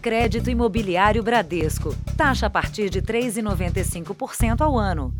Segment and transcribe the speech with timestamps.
[0.00, 1.94] Crédito Imobiliário Bradesco.
[2.16, 5.12] Taxa a partir de 3,95% ao ano.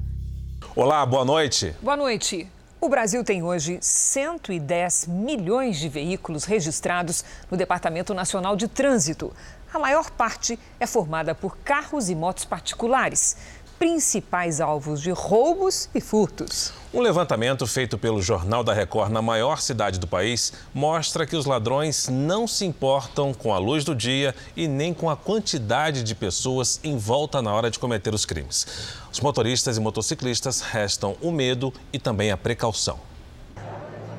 [0.75, 1.75] Olá, boa noite.
[1.83, 2.48] Boa noite.
[2.80, 9.30] O Brasil tem hoje 110 milhões de veículos registrados no Departamento Nacional de Trânsito.
[9.71, 13.36] A maior parte é formada por carros e motos particulares
[13.80, 16.70] principais alvos de roubos e furtos.
[16.92, 21.46] Um levantamento feito pelo Jornal da Record na maior cidade do país mostra que os
[21.46, 26.14] ladrões não se importam com a luz do dia e nem com a quantidade de
[26.14, 28.66] pessoas em volta na hora de cometer os crimes.
[29.11, 33.00] Os motoristas e motociclistas restam o medo e também a precaução.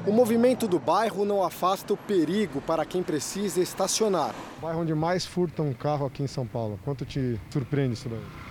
[0.08, 4.34] O movimento do bairro não afasta o perigo para quem precisa estacionar.
[4.58, 6.80] O bairro onde mais furtam um carro aqui em São Paulo.
[6.84, 8.51] Quanto te surpreende isso daí?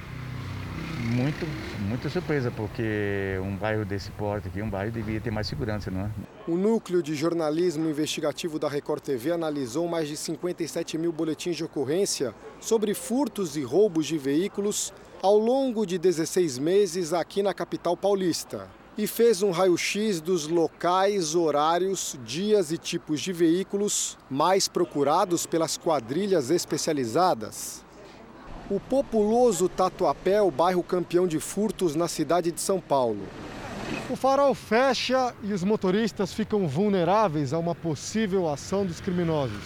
[1.01, 1.47] Muito,
[1.81, 6.03] muita surpresa, porque um bairro desse porte aqui, um bairro devia ter mais segurança, não
[6.03, 6.11] é?
[6.47, 11.65] O núcleo de jornalismo investigativo da Record TV analisou mais de 57 mil boletins de
[11.65, 14.93] ocorrência sobre furtos e roubos de veículos
[15.23, 18.69] ao longo de 16 meses aqui na capital paulista.
[18.99, 25.79] E fez um raio-x dos locais, horários, dias e tipos de veículos mais procurados pelas
[25.79, 27.85] quadrilhas especializadas.
[28.71, 33.27] O populoso Tatuapé o bairro campeão de furtos na cidade de São Paulo.
[34.09, 39.65] O farol fecha e os motoristas ficam vulneráveis a uma possível ação dos criminosos.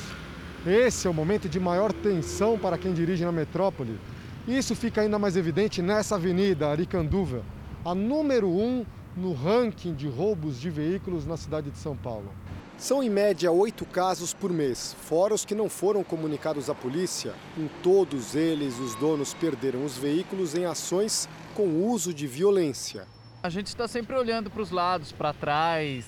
[0.67, 4.01] Esse é o momento de maior tensão para quem dirige na metrópole.
[4.49, 7.43] Isso fica ainda mais evidente nessa avenida, Aricanduva,
[7.85, 12.33] a número um no ranking de roubos de veículos na cidade de São Paulo.
[12.77, 17.33] São em média oito casos por mês, fora os que não foram comunicados à polícia.
[17.57, 23.07] Em todos eles, os donos perderam os veículos em ações com uso de violência.
[23.43, 26.05] A gente está sempre olhando para os lados, para trás,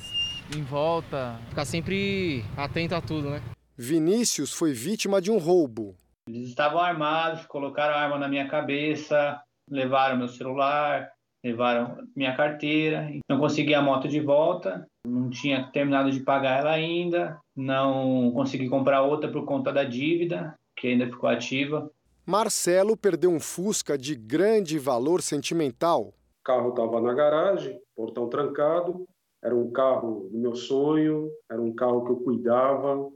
[0.54, 1.38] em volta.
[1.48, 3.42] Ficar sempre atento a tudo, né?
[3.76, 5.94] Vinícius foi vítima de um roubo.
[6.28, 11.08] Eles estavam armados, colocaram a arma na minha cabeça, levaram meu celular,
[11.44, 16.72] levaram minha carteira, não consegui a moto de volta, não tinha terminado de pagar ela
[16.72, 21.90] ainda, não consegui comprar outra por conta da dívida, que ainda ficou ativa.
[22.24, 26.12] Marcelo perdeu um Fusca de grande valor sentimental.
[26.40, 29.06] O carro estava na garagem, portão trancado,
[29.42, 33.10] era um carro do meu sonho, era um carro que eu cuidava,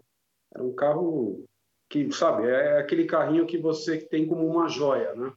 [0.55, 1.45] era um carro
[1.89, 5.33] que, sabe, é aquele carrinho que você tem como uma joia, né?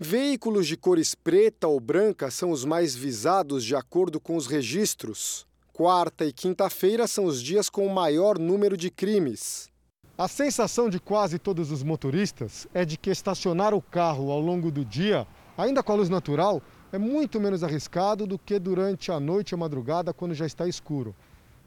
[0.00, 5.47] Veículos de cores preta ou branca são os mais visados de acordo com os registros.
[5.78, 9.70] Quarta e quinta-feira são os dias com o maior número de crimes.
[10.18, 14.72] A sensação de quase todos os motoristas é de que estacionar o carro ao longo
[14.72, 15.24] do dia,
[15.56, 19.60] ainda com a luz natural, é muito menos arriscado do que durante a noite ou
[19.60, 21.14] madrugada quando já está escuro.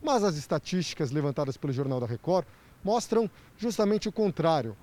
[0.03, 2.45] Mas as estatísticas levantadas pelo Jornal da Record
[2.83, 4.75] mostram justamente o contrário.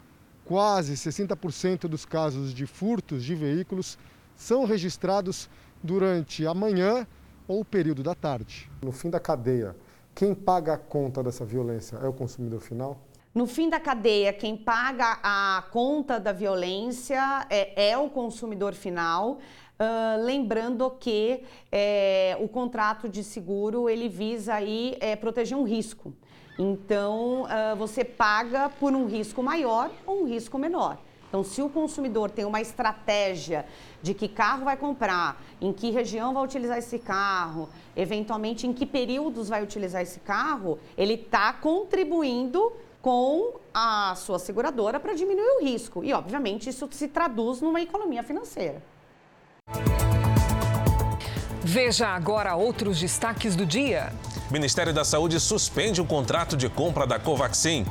[0.47, 3.99] Quase 60% dos casos de furtos de veículos
[4.35, 5.51] são registrados
[5.83, 7.07] durante a manhã
[7.49, 8.71] ou o período da tarde.
[8.83, 9.75] No fim da cadeia,
[10.15, 13.01] quem paga a conta dessa violência é o consumidor final?
[13.35, 19.39] No fim da cadeia, quem paga a conta da violência é, é o consumidor final.
[19.81, 26.13] Uh, lembrando que é, o contrato de seguro ele visa aí é, proteger um risco.
[26.59, 30.99] Então, uh, você paga por um risco maior ou um risco menor.
[31.29, 33.67] Então, se o consumidor tem uma estratégia
[34.03, 38.87] de que carro vai comprar, em que região vai utilizar esse carro, eventualmente em que
[38.87, 42.73] períodos vai utilizar esse carro, ele está contribuindo
[43.03, 46.03] com a sua seguradora para diminuir o risco.
[46.03, 48.83] E, obviamente, isso se traduz numa economia financeira.
[51.63, 54.13] Veja agora outros destaques do dia.
[54.51, 57.85] Ministério da Saúde suspende o contrato de compra da Covaxin.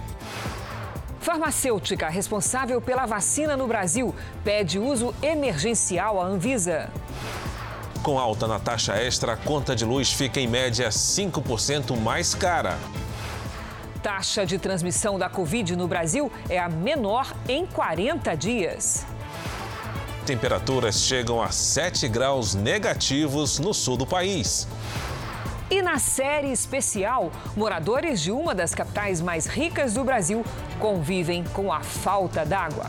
[1.27, 4.15] Farmacêutica responsável pela vacina no Brasil
[4.45, 6.89] pede uso emergencial à Anvisa.
[8.01, 12.79] Com alta na taxa extra, a conta de luz fica em média 5% mais cara.
[14.01, 19.05] Taxa de transmissão da Covid no Brasil é a menor em 40 dias.
[20.25, 24.65] Temperaturas chegam a 7 graus negativos no sul do país.
[25.69, 30.45] E na série especial, moradores de uma das capitais mais ricas do Brasil
[30.79, 32.85] convivem com a falta d'água.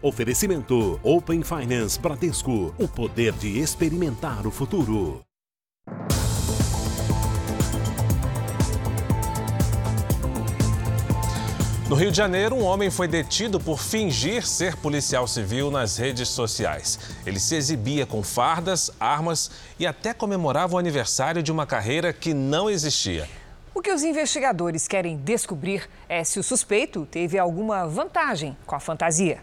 [0.00, 5.20] Oferecimento Open Finance Bradesco, o poder de experimentar o futuro.
[11.92, 16.30] No Rio de Janeiro, um homem foi detido por fingir ser policial civil nas redes
[16.30, 16.98] sociais.
[17.26, 22.32] Ele se exibia com fardas, armas e até comemorava o aniversário de uma carreira que
[22.32, 23.28] não existia.
[23.74, 28.80] O que os investigadores querem descobrir é se o suspeito teve alguma vantagem com a
[28.80, 29.40] fantasia.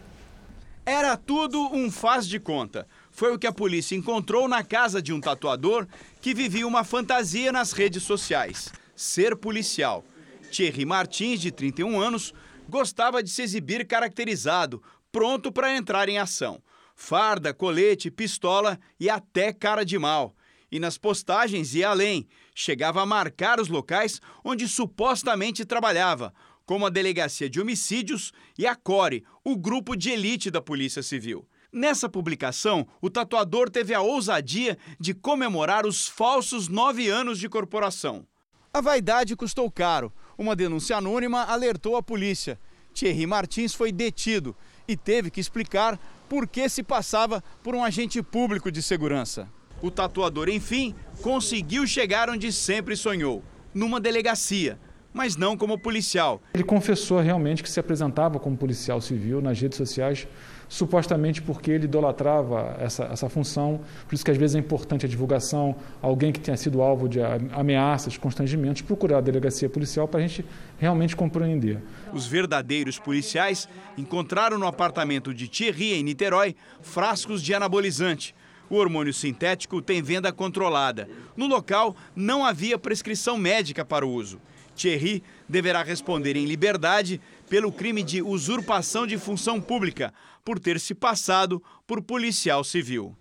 [0.83, 2.87] Era tudo um faz de conta.
[3.11, 5.85] Foi o que a polícia encontrou na casa de um tatuador
[6.19, 10.03] que vivia uma fantasia nas redes sociais: ser policial.
[10.49, 12.33] Thierry Martins, de 31 anos,
[12.67, 14.81] gostava de se exibir caracterizado,
[15.11, 16.61] pronto para entrar em ação.
[16.95, 20.35] Farda, colete, pistola e até cara de mal.
[20.71, 26.33] E nas postagens ia além, chegava a marcar os locais onde supostamente trabalhava,
[26.65, 31.47] como a Delegacia de Homicídios e a CORE, o grupo de elite da Polícia Civil.
[31.71, 38.27] Nessa publicação, o tatuador teve a ousadia de comemorar os falsos nove anos de corporação.
[38.73, 40.13] A vaidade custou caro.
[40.39, 42.57] Uma denúncia anônima alertou a polícia.
[42.93, 44.55] Thierry Martins foi detido
[44.87, 45.99] e teve que explicar
[46.29, 49.49] por que se passava por um agente público de segurança.
[49.81, 53.43] O tatuador, enfim, conseguiu chegar onde sempre sonhou
[53.73, 54.79] numa delegacia,
[55.13, 56.41] mas não como policial.
[56.53, 60.25] Ele confessou realmente que se apresentava como policial civil nas redes sociais,
[60.69, 63.81] supostamente porque ele idolatrava essa, essa função.
[64.07, 67.19] Por isso que às vezes é importante a divulgação, alguém que tenha sido alvo de
[67.51, 70.45] ameaças, constrangimentos, procurar a delegacia policial para a gente
[70.77, 71.81] realmente compreender.
[72.13, 73.67] Os verdadeiros policiais
[73.97, 78.35] encontraram no apartamento de Thierry, em Niterói, frascos de anabolizante
[78.69, 81.09] o hormônio sintético tem venda controlada.
[81.35, 84.39] No local, não havia prescrição médica para o uso.
[84.75, 87.19] Thierry deverá responder em liberdade
[87.49, 90.13] pelo crime de usurpação de função pública,
[90.45, 93.15] por ter se passado por policial civil.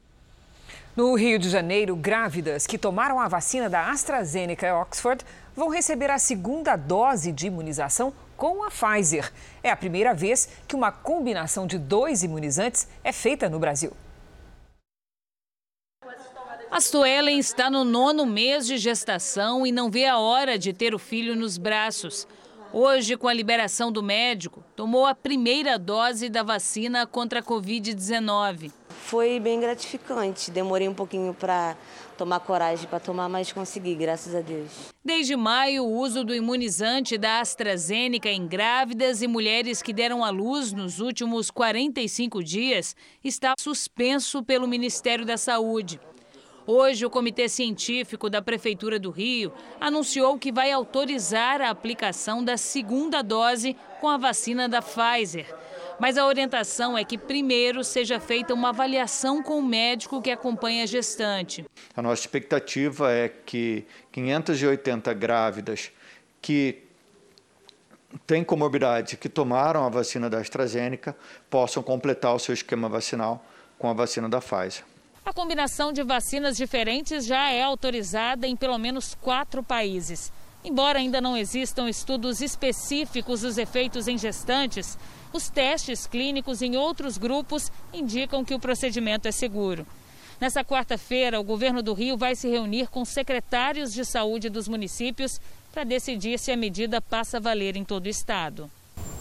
[0.95, 6.11] No Rio de Janeiro, grávidas que tomaram a vacina da AstraZeneca e Oxford vão receber
[6.11, 9.33] a segunda dose de imunização com a Pfizer.
[9.63, 13.93] É a primeira vez que uma combinação de dois imunizantes é feita no Brasil.
[16.71, 20.95] A Suelen está no nono mês de gestação e não vê a hora de ter
[20.95, 22.27] o filho nos braços.
[22.73, 28.71] Hoje, com a liberação do médico, tomou a primeira dose da vacina contra a Covid-19.
[28.91, 30.51] Foi bem gratificante.
[30.51, 31.77] Demorei um pouquinho para
[32.19, 34.93] tomar coragem para tomar, mas consegui, graças a Deus.
[35.03, 40.29] Desde maio, o uso do imunizante da AstraZeneca em grávidas e mulheres que deram à
[40.29, 42.95] luz nos últimos 45 dias
[43.25, 45.99] está suspenso pelo Ministério da Saúde.
[46.71, 49.51] Hoje, o Comitê Científico da Prefeitura do Rio
[49.81, 55.47] anunciou que vai autorizar a aplicação da segunda dose com a vacina da Pfizer.
[55.99, 60.83] Mas a orientação é que primeiro seja feita uma avaliação com o médico que acompanha
[60.83, 61.65] a gestante.
[61.97, 65.91] A nossa expectativa é que 580 grávidas
[66.43, 66.83] que
[68.27, 71.17] têm comorbidade, que tomaram a vacina da AstraZeneca,
[71.49, 73.43] possam completar o seu esquema vacinal
[73.79, 74.85] com a vacina da Pfizer.
[75.29, 80.33] A combinação de vacinas diferentes já é autorizada em pelo menos quatro países.
[80.65, 84.97] Embora ainda não existam estudos específicos dos efeitos em gestantes,
[85.31, 89.87] os testes clínicos em outros grupos indicam que o procedimento é seguro.
[90.41, 95.39] Nessa quarta-feira, o governo do Rio vai se reunir com secretários de saúde dos municípios
[95.75, 98.71] para decidir se a medida passa a valer em todo o estado.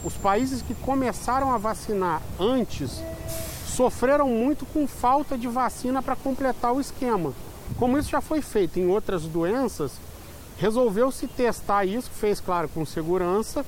[0.05, 3.01] Os países que começaram a vacinar antes
[3.77, 7.31] sofreram muito com falta de vacina para completar o esquema.
[7.77, 9.99] Como isso já foi feito em outras doenças,
[10.57, 13.63] resolveu-se testar isso, fez claro com segurança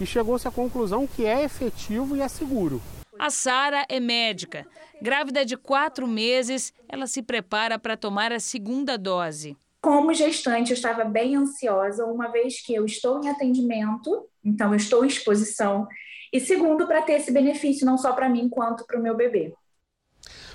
[0.00, 2.82] e chegou-se à conclusão que é efetivo e é seguro.
[3.16, 4.66] A Sara é médica.
[5.00, 9.56] Grávida de quatro meses, ela se prepara para tomar a segunda dose.
[9.80, 14.76] Como gestante, eu estava bem ansiosa, uma vez que eu estou em atendimento, então eu
[14.76, 15.86] estou em exposição
[16.32, 19.52] e segundo, para ter esse benefício não só para mim quanto para o meu bebê.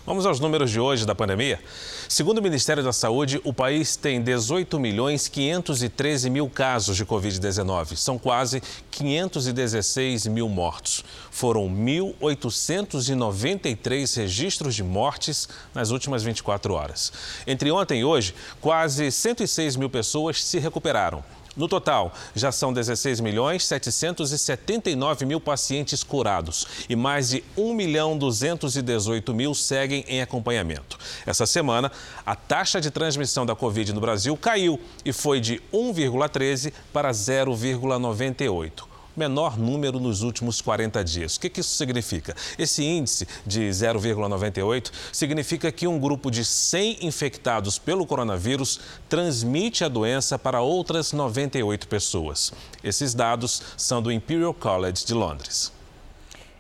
[0.07, 1.59] Vamos aos números de hoje da pandemia.
[2.07, 7.97] Segundo o Ministério da Saúde, o país tem 18 milhões 513 mil casos de Covid-19.
[7.97, 11.03] São quase 516 mil mortos.
[11.29, 17.11] Foram 1.893 registros de mortes nas últimas 24 horas.
[17.45, 21.21] Entre ontem e hoje, quase 106 mil pessoas se recuperaram.
[21.57, 28.15] No total, já são 16 milhões 779 mil pacientes curados e mais de 1 milhão
[28.15, 30.99] 218 mil seguem em acompanhamento.
[31.25, 31.91] Essa semana,
[32.23, 38.97] a taxa de transmissão da Covid no Brasil caiu e foi de 1,13 para 0,98.
[39.17, 41.36] Menor número nos últimos 40 dias.
[41.36, 42.36] O que, isso significa?
[42.57, 49.88] Esse índice de 0,98 significa que um grupo de 100 infectados pelo coronavírus transmite a
[49.88, 52.53] doença para outras 98 pessoas.
[52.83, 55.75] Esses dados são do Imperial College de Londres.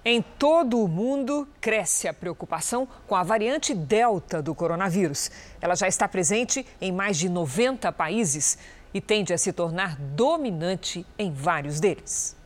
[0.09, 5.29] Em todo o mundo, cresce a preocupação com a variante Delta do coronavírus.
[5.59, 8.57] Ela já está presente em mais de 90 países
[8.93, 12.36] e tende a se tornar dominante em vários deles.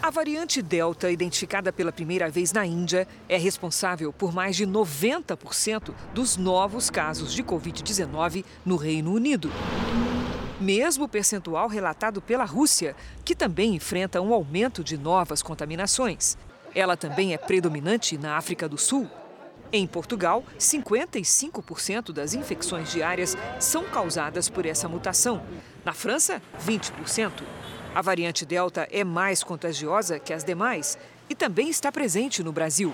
[0.00, 5.92] A variante Delta, identificada pela primeira vez na Índia, é responsável por mais de 90%
[6.14, 9.50] dos novos casos de Covid-19 no Reino Unido.
[10.60, 12.94] Mesmo percentual relatado pela Rússia,
[13.24, 16.38] que também enfrenta um aumento de novas contaminações.
[16.74, 19.10] Ela também é predominante na África do Sul.
[19.72, 25.42] Em Portugal, 55% das infecções diárias são causadas por essa mutação.
[25.84, 27.32] Na França, 20%.
[27.94, 32.92] A variante Delta é mais contagiosa que as demais e também está presente no Brasil.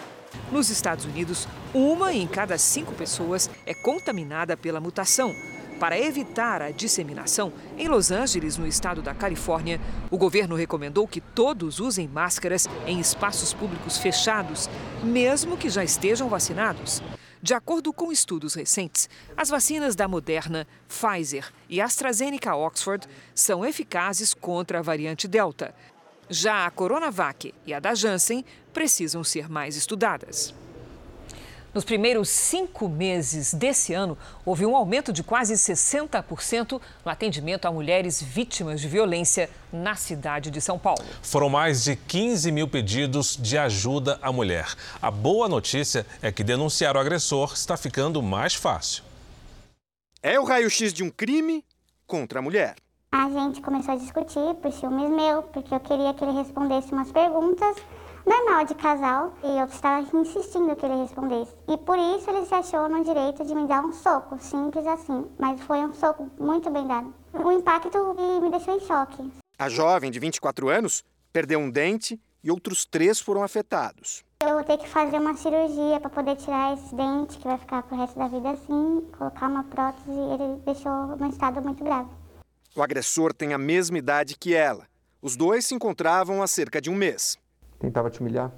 [0.50, 5.34] Nos Estados Unidos, uma em cada cinco pessoas é contaminada pela mutação.
[5.78, 11.20] Para evitar a disseminação, em Los Angeles, no estado da Califórnia, o governo recomendou que
[11.20, 14.70] todos usem máscaras em espaços públicos fechados,
[15.02, 17.02] mesmo que já estejam vacinados.
[17.44, 24.32] De acordo com estudos recentes, as vacinas da Moderna, Pfizer e AstraZeneca Oxford são eficazes
[24.32, 25.74] contra a variante Delta.
[26.30, 30.54] Já a Coronavac e a da Janssen precisam ser mais estudadas.
[31.74, 34.16] Nos primeiros cinco meses desse ano,
[34.46, 40.52] houve um aumento de quase 60% no atendimento a mulheres vítimas de violência na cidade
[40.52, 41.02] de São Paulo.
[41.20, 44.72] Foram mais de 15 mil pedidos de ajuda à mulher.
[45.02, 49.02] A boa notícia é que denunciar o agressor está ficando mais fácil.
[50.22, 51.64] É o raio-x de um crime
[52.06, 52.76] contra a mulher.
[53.10, 57.10] A gente começou a discutir por ciúmes meu, porque eu queria que ele respondesse umas
[57.10, 57.76] perguntas
[58.26, 61.54] normal de casal e eu estava insistindo que ele respondesse.
[61.68, 65.26] E por isso ele se achou no direito de me dar um soco, simples assim.
[65.38, 67.14] Mas foi um soco muito bem dado.
[67.32, 67.98] O impacto
[68.40, 69.30] me deixou em choque.
[69.58, 74.24] A jovem de 24 anos perdeu um dente e outros três foram afetados.
[74.42, 77.82] Eu vou ter que fazer uma cirurgia para poder tirar esse dente, que vai ficar
[77.82, 82.10] pro resto da vida assim, colocar uma prótese ele deixou um estado muito grave.
[82.76, 84.86] O agressor tem a mesma idade que ela.
[85.22, 87.38] Os dois se encontravam há cerca de um mês.
[87.84, 88.50] Tentava te humilhar?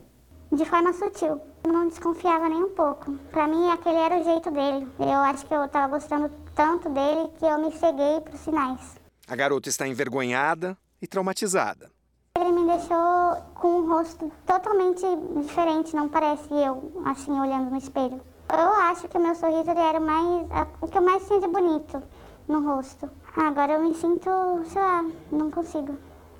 [0.52, 1.40] De forma sutil.
[1.66, 3.12] Não desconfiava nem um pouco.
[3.32, 4.86] Para mim, aquele era o jeito dele.
[5.00, 9.00] Eu acho que eu estava gostando tanto dele que eu me ceguei para os sinais.
[9.26, 11.90] A garota está envergonhada e traumatizada.
[12.38, 15.04] Ele me deixou com um rosto totalmente
[15.40, 18.20] diferente, não parece eu, assim, olhando no espelho.
[18.48, 20.46] Eu acho que o meu sorriso ele era mais,
[20.80, 22.00] o que eu mais tinha de bonito
[22.46, 23.10] no rosto.
[23.36, 24.30] Agora eu me sinto,
[24.66, 25.98] sei lá, não consigo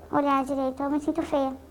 [0.09, 1.66] olhar direito, eu me sinto feia.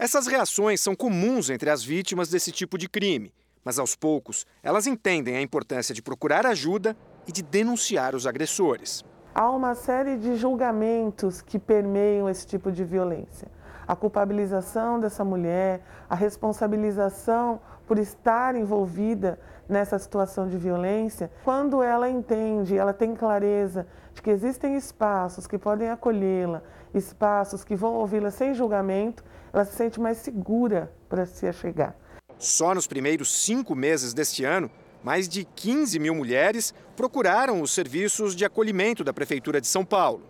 [0.00, 4.86] Essas reações são comuns entre as vítimas desse tipo de crime, mas aos poucos elas
[4.86, 9.04] entendem a importância de procurar ajuda e de denunciar os agressores.
[9.34, 13.48] Há uma série de julgamentos que permeiam esse tipo de violência.
[13.88, 19.36] A culpabilização dessa mulher, a responsabilização por estar envolvida
[19.68, 25.58] nessa situação de violência, quando ela entende, ela tem clareza de que existem espaços que
[25.58, 26.62] podem acolhê-la,
[26.94, 29.22] espaços que vão ouvi-la sem julgamento,
[29.52, 31.94] ela se sente mais segura para se achegar.
[32.38, 34.70] Só nos primeiros cinco meses deste ano,
[35.02, 40.22] mais de 15 mil mulheres procuraram os serviços de acolhimento da Prefeitura de São Paulo.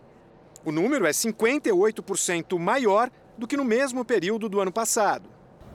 [0.65, 5.29] O número é 58% maior do que no mesmo período do ano passado.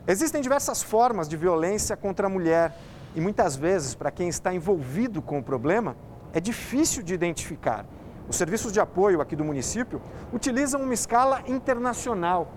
[0.05, 2.75] Existem diversas formas de violência contra a mulher
[3.15, 5.96] e muitas vezes, para quem está envolvido com o problema,
[6.34, 7.86] é difícil de identificar.
[8.27, 10.01] Os serviços de apoio aqui do município
[10.32, 12.51] utilizam uma escala internacional,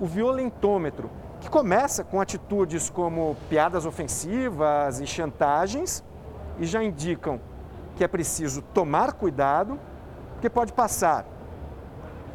[0.00, 1.10] o violentômetro,
[1.40, 6.02] que começa com atitudes como piadas ofensivas e chantagens
[6.58, 7.40] e já indicam
[7.96, 9.78] que é preciso tomar cuidado,
[10.32, 11.24] porque pode passar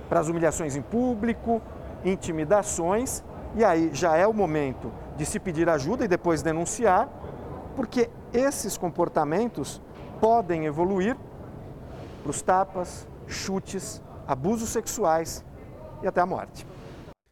[0.08, 1.62] para as humilhações em público,
[2.06, 3.24] intimidações,
[3.56, 7.10] e aí já é o momento de se pedir ajuda e depois denunciar,
[7.80, 9.82] porque esses comportamentos
[10.20, 11.16] podem evoluir
[12.22, 15.46] para os tapas, chutes, abusos sexuais
[16.04, 16.68] e até a morte.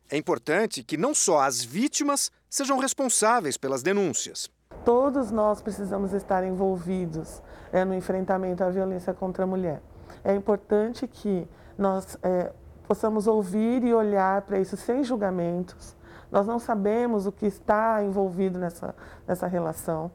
[0.10, 4.50] É importante que não só as vítimas sejam responsáveis pelas denúncias.
[4.86, 9.82] Todos nós precisamos estar envolvidos é, no enfrentamento à violência contra a mulher.
[10.24, 11.46] É importante que
[11.78, 12.54] nós é,
[12.88, 15.94] possamos ouvir e olhar para isso sem julgamentos.
[16.32, 18.96] Nós não sabemos o que está envolvido nessa,
[19.28, 20.10] nessa relação.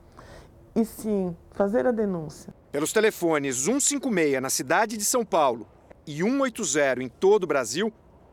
[0.74, 2.54] E sim, fazer a denúncia.
[2.70, 5.66] Pelos telefones 156 na cidade de São Paulo
[6.06, 7.92] e 180 em todo o Brasil,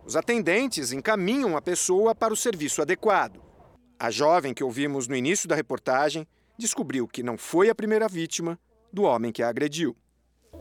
[0.10, 3.40] Os atendentes encaminham a pessoa para o serviço adequado.
[4.00, 6.26] A jovem que ouvimos no início da reportagem
[6.58, 8.58] descobriu que não foi a primeira vítima
[8.92, 9.96] do homem que a agrediu.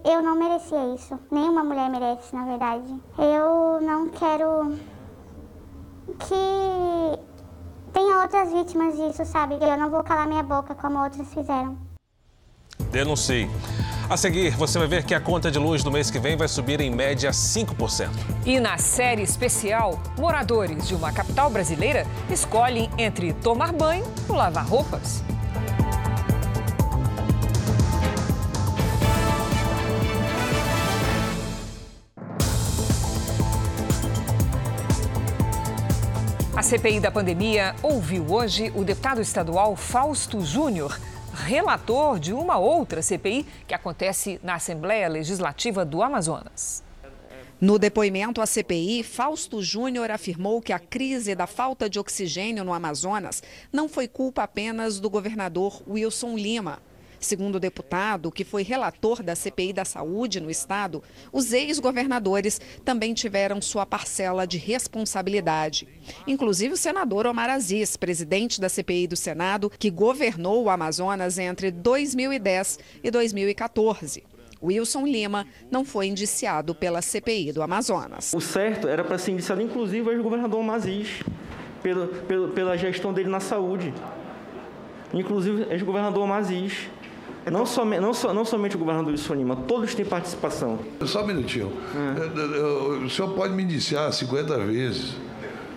[0.04, 1.18] Eu não merecia isso.
[1.30, 2.94] Nenhuma mulher merece, na verdade.
[3.16, 4.76] Eu não quero
[6.18, 7.37] que
[7.92, 9.56] tenha outras vítimas disso, sabe?
[9.60, 11.76] Eu não vou calar minha boca como outras fizeram.
[12.90, 13.50] Denuncie.
[14.08, 16.48] A seguir, você vai ver que a conta de luz do mês que vem vai
[16.48, 18.08] subir em média 5%.
[18.46, 24.66] E na série especial, moradores de uma capital brasileira escolhem entre tomar banho ou lavar
[24.66, 25.22] roupas.
[36.68, 41.00] CPI da pandemia ouviu hoje o deputado estadual Fausto Júnior,
[41.32, 46.84] relator de uma outra CPI que acontece na Assembleia Legislativa do Amazonas.
[47.58, 52.74] No depoimento à CPI, Fausto Júnior afirmou que a crise da falta de oxigênio no
[52.74, 56.82] Amazonas não foi culpa apenas do governador Wilson Lima.
[57.20, 63.14] Segundo o deputado, que foi relator da CPI da Saúde no estado, os ex-governadores também
[63.14, 65.88] tiveram sua parcela de responsabilidade.
[66.26, 71.70] Inclusive o senador Omar Aziz, presidente da CPI do Senado, que governou o Amazonas entre
[71.70, 74.24] 2010 e 2014.
[74.62, 78.32] Wilson Lima não foi indiciado pela CPI do Amazonas.
[78.34, 81.22] O certo era para ser indiciado, inclusive, o ex-governador Maziz,
[81.82, 83.94] pela, pela, pela gestão dele na saúde.
[85.14, 86.88] Inclusive, ex-governador Maziz.
[87.50, 90.78] Não, some, não, so, não somente o governador Wilson Lima, todos têm participação.
[91.04, 91.72] Só um minutinho.
[91.94, 93.04] É.
[93.04, 95.14] O senhor pode me indiciar 50 vezes.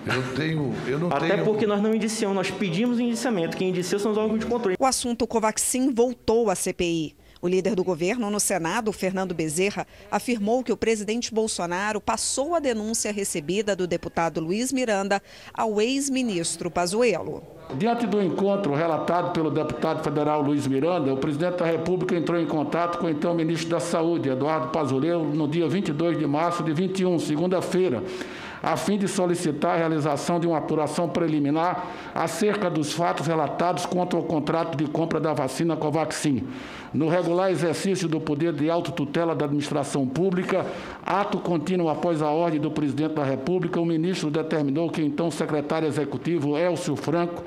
[0.05, 1.45] Eu tenho, eu não Até tenho...
[1.45, 3.55] porque nós não indiciamos, nós pedimos o indiciamento.
[3.55, 4.75] Quem indicia são os órgãos de controle.
[4.79, 7.15] O assunto Covaxin voltou à CPI.
[7.41, 12.59] O líder do governo no Senado, Fernando Bezerra, afirmou que o presidente Bolsonaro passou a
[12.59, 15.19] denúncia recebida do deputado Luiz Miranda
[15.51, 17.41] ao ex-ministro Pazuello.
[17.73, 22.45] Diante do encontro relatado pelo deputado federal Luiz Miranda, o presidente da República entrou em
[22.45, 26.73] contato com o então ministro da Saúde, Eduardo Pazuello, no dia 22 de março de
[26.73, 28.03] 21, segunda-feira,
[28.61, 34.19] a fim de solicitar a realização de uma apuração preliminar acerca dos fatos relatados contra
[34.19, 36.47] o contrato de compra da vacina Covaxin.
[36.93, 40.65] No regular exercício do poder de autotutela da administração pública,
[41.05, 45.87] ato contínuo após a ordem do presidente da República, o ministro determinou que então secretário
[45.87, 47.43] executivo Elcio Franco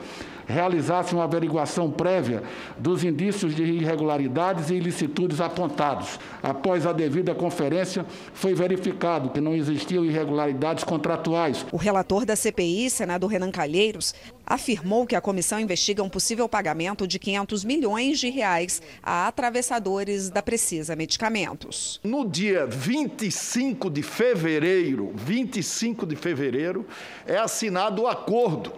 [0.46, 2.42] realizasse uma averiguação prévia
[2.78, 6.18] dos indícios de irregularidades e ilicitudes apontados.
[6.42, 11.64] Após a devida conferência, foi verificado que não existiam irregularidades contratuais.
[11.72, 14.14] O relator da CPI, senador Renan Calheiros,
[14.46, 20.30] afirmou que a comissão investiga um possível pagamento de 500 milhões de reais a atravessadores
[20.30, 22.00] da Precisa Medicamentos.
[22.04, 26.86] No dia 25 de fevereiro, 25 de fevereiro,
[27.26, 28.72] é assinado o acordo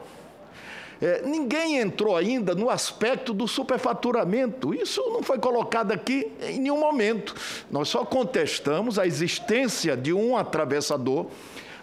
[1.00, 4.74] é, ninguém entrou ainda no aspecto do superfaturamento.
[4.74, 7.34] Isso não foi colocado aqui em nenhum momento.
[7.70, 11.26] Nós só contestamos a existência de um atravessador.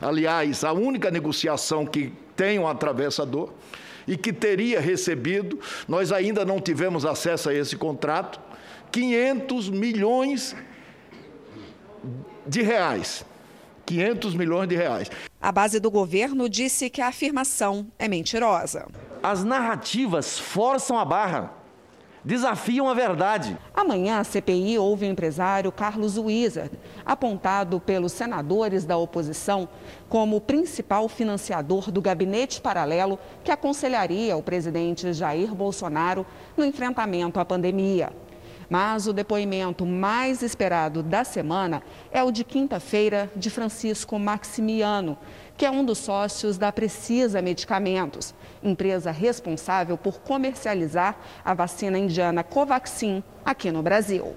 [0.02, 3.50] Aliás, a única negociação que tem um atravessador
[4.08, 8.40] e que teria recebido, nós ainda não tivemos acesso a esse contrato,
[8.92, 10.56] 500 milhões
[12.46, 13.26] de reais.
[13.86, 15.10] 500 milhões de reais.
[15.42, 18.88] A base do governo disse que a afirmação é mentirosa.
[19.22, 21.54] As narrativas forçam a barra,
[22.24, 23.58] desafiam a verdade.
[23.74, 26.72] Amanhã, a CPI ouve o empresário Carlos Wizard,
[27.06, 29.68] apontado pelos senadores da oposição
[30.08, 37.40] como o principal financiador do gabinete paralelo que aconselharia o presidente Jair Bolsonaro no enfrentamento
[37.40, 38.12] à pandemia.
[38.74, 45.16] Mas o depoimento mais esperado da semana é o de quinta-feira de Francisco Maximiano,
[45.56, 48.34] que é um dos sócios da Precisa Medicamentos,
[48.64, 54.36] empresa responsável por comercializar a vacina indiana Covaxin aqui no Brasil.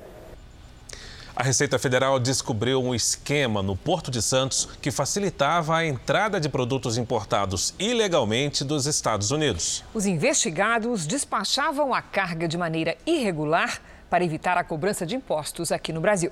[1.34, 6.50] A Receita Federal descobriu um esquema no Porto de Santos que facilitava a entrada de
[6.50, 9.82] produtos importados ilegalmente dos Estados Unidos.
[9.94, 15.92] Os investigados despachavam a carga de maneira irregular para evitar a cobrança de impostos aqui
[15.92, 16.30] no Brasil.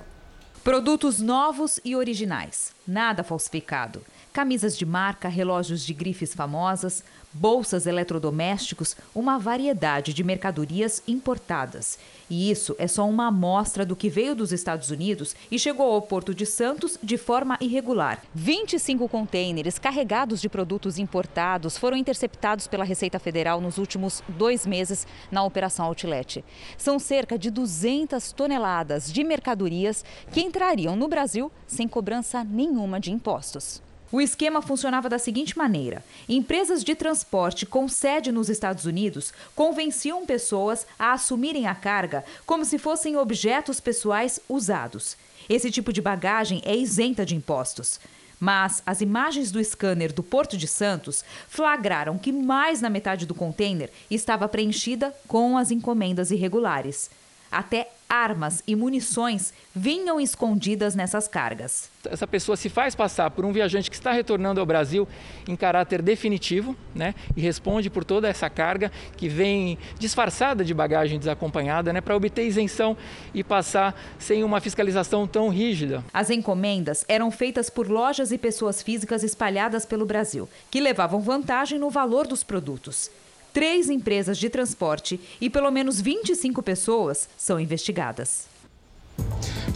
[0.63, 4.03] Produtos novos e originais, nada falsificado.
[4.35, 11.97] Camisas de marca, relógios de grifes famosas, bolsas eletrodomésticos, uma variedade de mercadorias importadas.
[12.29, 16.01] E isso é só uma amostra do que veio dos Estados Unidos e chegou ao
[16.01, 18.21] Porto de Santos de forma irregular.
[18.33, 25.07] 25 contêineres carregados de produtos importados foram interceptados pela Receita Federal nos últimos dois meses
[25.31, 26.43] na Operação Outlet.
[26.77, 33.13] São cerca de 200 toneladas de mercadorias que entrariam no Brasil sem cobrança nenhuma de
[33.13, 33.84] impostos.
[34.11, 40.25] O esquema funcionava da seguinte maneira: empresas de transporte com sede nos Estados Unidos convenciam
[40.25, 45.17] pessoas a assumirem a carga como se fossem objetos pessoais usados.
[45.49, 47.99] Esse tipo de bagagem é isenta de impostos.
[48.39, 53.33] Mas as imagens do scanner do Porto de Santos flagraram que mais da metade do
[53.33, 57.09] container estava preenchida com as encomendas irregulares.
[57.51, 61.89] Até armas e munições vinham escondidas nessas cargas.
[62.05, 65.07] Essa pessoa se faz passar por um viajante que está retornando ao Brasil
[65.47, 67.15] em caráter definitivo, né?
[67.35, 72.01] E responde por toda essa carga que vem disfarçada de bagagem desacompanhada, né?
[72.01, 72.95] Para obter isenção
[73.33, 76.03] e passar sem uma fiscalização tão rígida.
[76.13, 81.79] As encomendas eram feitas por lojas e pessoas físicas espalhadas pelo Brasil, que levavam vantagem
[81.79, 83.09] no valor dos produtos
[83.55, 88.47] três empresas de transporte e pelo menos 25 pessoas são investigadas.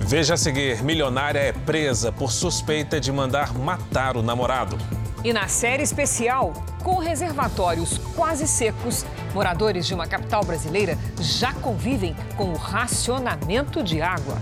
[0.01, 4.77] Veja a seguir: milionária é presa por suspeita de mandar matar o namorado.
[5.23, 12.13] E na série especial, com reservatórios quase secos, moradores de uma capital brasileira já convivem
[12.35, 14.37] com o racionamento de água.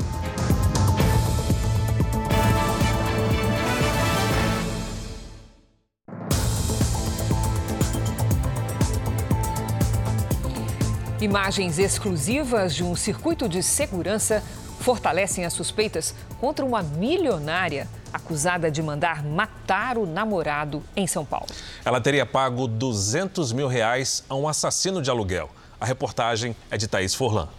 [11.19, 14.43] Imagens exclusivas de um circuito de segurança
[14.79, 21.47] fortalecem as suspeitas contra uma milionária acusada de mandar matar o namorado em São Paulo.
[21.83, 25.49] Ela teria pago 200 mil reais a um assassino de aluguel.
[25.81, 27.49] A reportagem é de Thaís Forlan.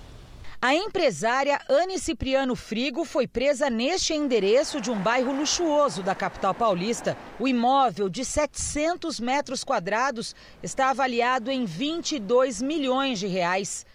[0.61, 6.53] A empresária Anne Cipriano Frigo foi presa neste endereço de um bairro luxuoso da capital
[6.53, 7.16] paulista.
[7.38, 13.87] O imóvel de 700 metros quadrados está avaliado em 22 milhões de reais.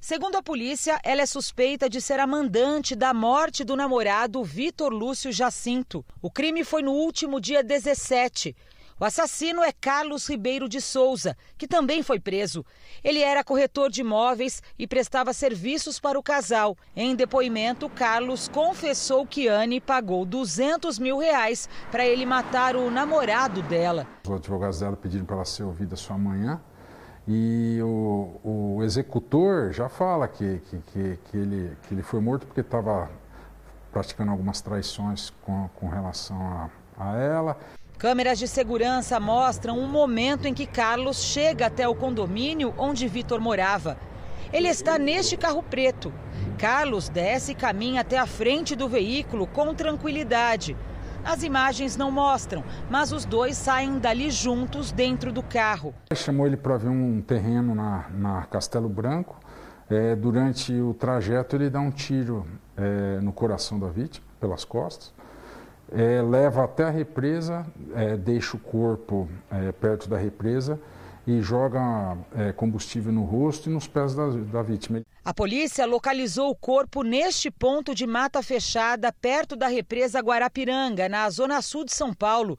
[0.00, 4.92] Segundo a polícia, ela é suspeita de ser a mandante da morte do namorado Vitor
[4.92, 6.04] Lúcio Jacinto.
[6.20, 8.56] O crime foi no último dia 17.
[9.00, 12.66] O assassino é Carlos Ribeiro de Souza, que também foi preso.
[13.04, 16.76] Ele era corretor de imóveis e prestava serviços para o casal.
[16.96, 23.62] Em depoimento, Carlos confessou que Anne pagou 200 mil reais para ele matar o namorado
[23.62, 24.04] dela.
[24.26, 26.60] Os advogados dela pediram para ela ser ouvida só amanhã.
[27.28, 32.48] E o, o executor já fala que, que, que, que, ele, que ele foi morto
[32.48, 33.08] porque estava
[33.92, 37.56] praticando algumas traições com, com relação a, a ela.
[37.98, 43.40] Câmeras de segurança mostram um momento em que Carlos chega até o condomínio onde Vitor
[43.40, 43.98] morava.
[44.52, 46.12] Ele está neste carro preto.
[46.56, 50.76] Carlos desce e caminha até a frente do veículo com tranquilidade.
[51.24, 55.92] As imagens não mostram, mas os dois saem dali juntos dentro do carro.
[56.14, 59.40] Chamou ele para ver um terreno na, na Castelo Branco.
[59.90, 65.12] É, durante o trajeto, ele dá um tiro é, no coração da vítima, pelas costas
[65.92, 70.80] é, leva até a represa, é, deixa o corpo é, perto da represa
[71.26, 75.02] e joga é, combustível no rosto e nos pés da, da vítima.
[75.24, 81.28] A polícia localizou o corpo neste ponto de mata fechada, perto da represa Guarapiranga, na
[81.28, 82.58] zona sul de São Paulo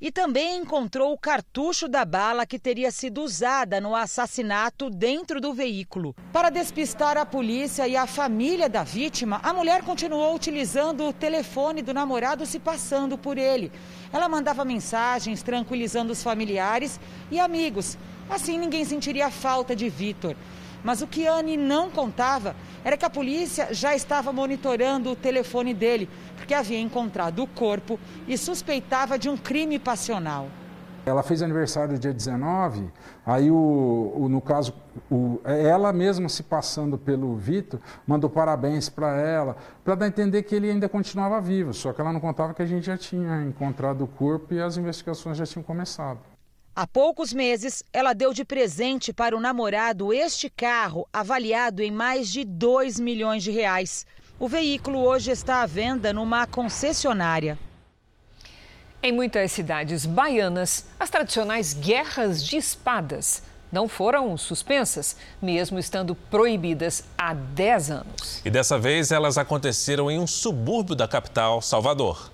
[0.00, 5.52] e também encontrou o cartucho da bala que teria sido usada no assassinato dentro do
[5.52, 6.14] veículo.
[6.32, 11.82] Para despistar a polícia e a família da vítima, a mulher continuou utilizando o telefone
[11.82, 13.72] do namorado se passando por ele.
[14.12, 17.98] Ela mandava mensagens tranquilizando os familiares e amigos.
[18.30, 20.36] Assim ninguém sentiria falta de Vitor.
[20.82, 25.74] Mas o que Anne não contava era que a polícia já estava monitorando o telefone
[25.74, 30.48] dele porque havia encontrado o corpo e suspeitava de um crime passional.
[31.04, 32.90] Ela fez aniversário dia 19,
[33.24, 34.74] aí o, o no caso,
[35.10, 40.42] o, ela mesma se passando pelo Vitor, mandou parabéns para ela, para dar a entender
[40.42, 43.42] que ele ainda continuava vivo, só que ela não contava que a gente já tinha
[43.42, 46.18] encontrado o corpo e as investigações já tinham começado.
[46.80, 52.30] Há poucos meses, ela deu de presente para o namorado este carro, avaliado em mais
[52.30, 54.06] de 2 milhões de reais.
[54.38, 57.58] O veículo hoje está à venda numa concessionária.
[59.02, 67.02] Em muitas cidades baianas, as tradicionais guerras de espadas não foram suspensas, mesmo estando proibidas
[67.18, 68.40] há 10 anos.
[68.44, 72.30] E dessa vez elas aconteceram em um subúrbio da capital, Salvador.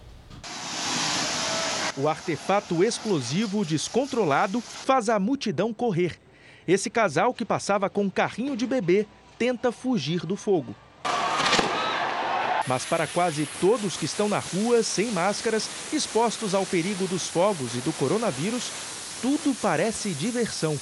[1.96, 6.18] O artefato explosivo descontrolado faz a multidão correr.
[6.66, 9.06] Esse casal que passava com um carrinho de bebê
[9.38, 10.74] tenta fugir do fogo.
[12.66, 17.76] Mas para quase todos que estão na rua, sem máscaras, expostos ao perigo dos fogos
[17.76, 18.72] e do coronavírus,
[19.22, 20.76] tudo parece diversão.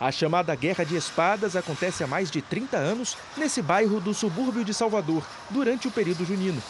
[0.00, 4.64] A chamada Guerra de Espadas acontece há mais de 30 anos nesse bairro do subúrbio
[4.64, 6.62] de Salvador, durante o período junino.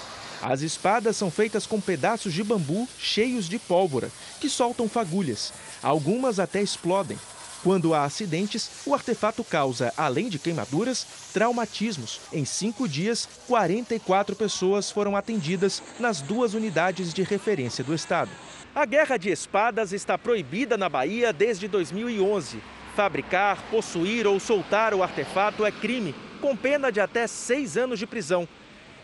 [0.42, 5.52] As espadas são feitas com pedaços de bambu cheios de pólvora, que soltam fagulhas.
[5.81, 7.16] Algumas até explodem.
[7.62, 12.20] Quando há acidentes, o artefato causa, além de queimaduras, traumatismos.
[12.33, 18.33] Em cinco dias, 44 pessoas foram atendidas nas duas unidades de referência do Estado.
[18.74, 22.61] A guerra de espadas está proibida na Bahia desde 2011.
[22.96, 28.09] Fabricar, possuir ou soltar o artefato é crime, com pena de até seis anos de
[28.09, 28.48] prisão.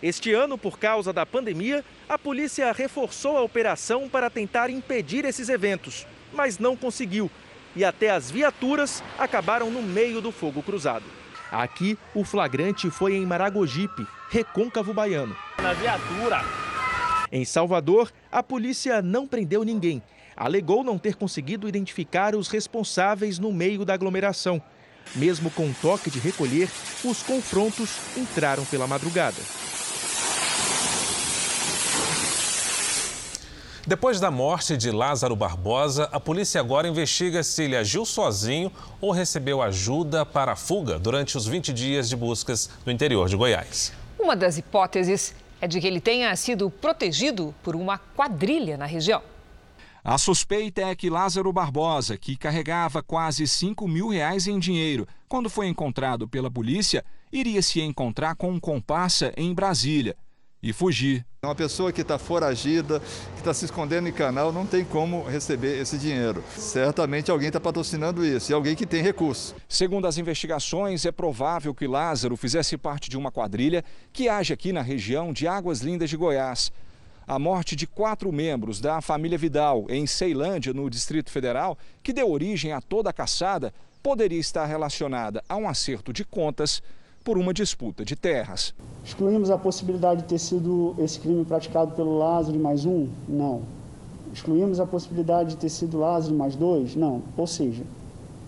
[0.03, 5.49] Este ano, por causa da pandemia, a polícia reforçou a operação para tentar impedir esses
[5.49, 7.29] eventos, mas não conseguiu.
[7.75, 11.05] E até as viaturas acabaram no meio do fogo cruzado.
[11.51, 15.37] Aqui, o flagrante foi em Maragogipe, recôncavo baiano.
[15.61, 16.45] Na viatura.
[17.33, 20.03] Em Salvador, a polícia não prendeu ninguém.
[20.37, 24.63] Alegou não ter conseguido identificar os responsáveis no meio da aglomeração.
[25.17, 26.71] Mesmo com toque de recolher,
[27.05, 29.41] os confrontos entraram pela madrugada.
[33.88, 38.70] Depois da morte de Lázaro Barbosa, a polícia agora investiga se ele agiu sozinho
[39.01, 43.37] ou recebeu ajuda para a fuga durante os 20 dias de buscas no interior de
[43.37, 43.94] Goiás.
[44.20, 49.22] Uma das hipóteses é de que ele tenha sido protegido por uma quadrilha na região.
[50.05, 55.48] A suspeita é que Lázaro Barbosa, que carregava quase 5 mil reais em dinheiro, quando
[55.48, 60.14] foi encontrado pela polícia, iria se encontrar com um comparsa em Brasília
[60.62, 61.25] e fugir.
[61.44, 65.81] Uma pessoa que está foragida, que está se escondendo em canal, não tem como receber
[65.81, 66.42] esse dinheiro.
[66.57, 69.55] Certamente alguém está patrocinando isso e alguém que tem recurso.
[69.68, 74.73] Segundo as investigações, é provável que Lázaro fizesse parte de uma quadrilha que age aqui
[74.73, 76.73] na região de Águas Lindas de Goiás.
[77.27, 82.29] A morte de quatro membros da família Vidal em Ceilândia, no Distrito Federal, que deu
[82.31, 86.83] origem a toda a caçada, poderia estar relacionada a um acerto de contas
[87.29, 88.75] por uma disputa de terras.
[89.05, 93.07] Excluímos a possibilidade de ter sido esse crime praticado pelo Lázaro mais um?
[93.29, 93.64] Não.
[94.33, 96.97] Excluímos a possibilidade de ter sido Lázaro mais dois?
[96.97, 97.23] Não.
[97.37, 97.85] Ou seja,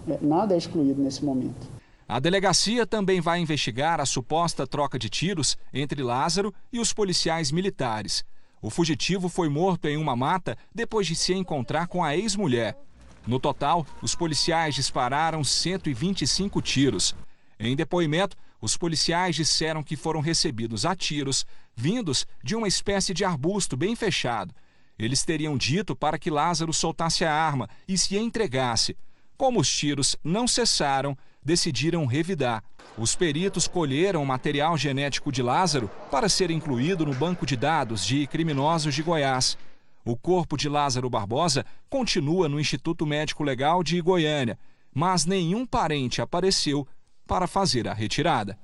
[0.08, 1.68] é, nada é excluído nesse momento.
[2.08, 7.52] A delegacia também vai investigar a suposta troca de tiros entre Lázaro e os policiais
[7.52, 8.24] militares.
[8.62, 12.78] O fugitivo foi morto em uma mata depois de se encontrar com a ex-mulher.
[13.26, 17.14] No total, os policiais dispararam 125 tiros.
[17.62, 23.24] Em depoimento, os policiais disseram que foram recebidos a tiros, vindos de uma espécie de
[23.24, 24.54] arbusto bem fechado.
[24.98, 28.96] Eles teriam dito para que Lázaro soltasse a arma e se entregasse.
[29.36, 32.62] Como os tiros não cessaram, decidiram revidar.
[32.98, 38.04] Os peritos colheram o material genético de Lázaro para ser incluído no banco de dados
[38.04, 39.56] de criminosos de Goiás.
[40.04, 44.58] O corpo de Lázaro Barbosa continua no Instituto Médico Legal de Goiânia,
[44.92, 46.86] mas nenhum parente apareceu
[47.30, 48.58] para fazer a retirada.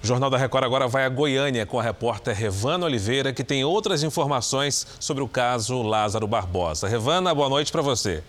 [0.00, 3.64] O Jornal da Record agora vai a Goiânia com a repórter Revana Oliveira, que tem
[3.64, 6.86] outras informações sobre o caso Lázaro Barbosa.
[6.86, 8.22] Revana, boa noite para você.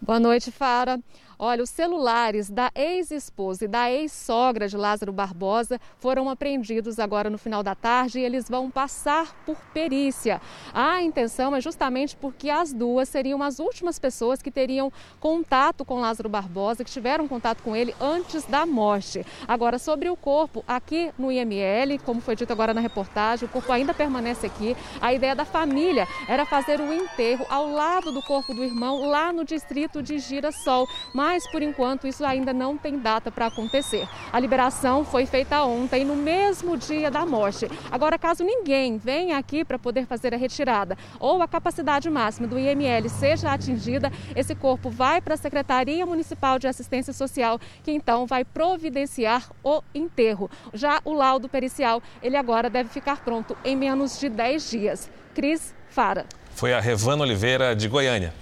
[0.00, 0.98] Boa noite, Fara.
[1.40, 7.38] Olha, os celulares da ex-esposa e da ex-sogra de Lázaro Barbosa foram apreendidos agora no
[7.38, 10.40] final da tarde e eles vão passar por perícia.
[10.74, 16.00] A intenção é justamente porque as duas seriam as últimas pessoas que teriam contato com
[16.00, 19.24] Lázaro Barbosa, que tiveram contato com ele antes da morte.
[19.46, 23.70] Agora, sobre o corpo, aqui no IML, como foi dito agora na reportagem, o corpo
[23.70, 24.76] ainda permanece aqui.
[25.00, 29.32] A ideia da família era fazer o enterro ao lado do corpo do irmão, lá
[29.32, 30.88] no distrito de Girassol.
[31.14, 34.08] Mas mas por enquanto isso ainda não tem data para acontecer.
[34.32, 37.68] A liberação foi feita ontem, no mesmo dia da morte.
[37.90, 42.58] Agora, caso ninguém venha aqui para poder fazer a retirada ou a capacidade máxima do
[42.58, 48.24] IML seja atingida, esse corpo vai para a Secretaria Municipal de Assistência Social, que então
[48.24, 50.50] vai providenciar o enterro.
[50.72, 55.10] Já o laudo pericial, ele agora deve ficar pronto em menos de 10 dias.
[55.34, 56.24] Cris Fara.
[56.54, 58.32] Foi a Revana Oliveira de Goiânia.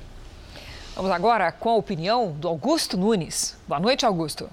[0.96, 3.54] Vamos agora com a opinião do Augusto Nunes.
[3.68, 4.48] Boa noite, Augusto.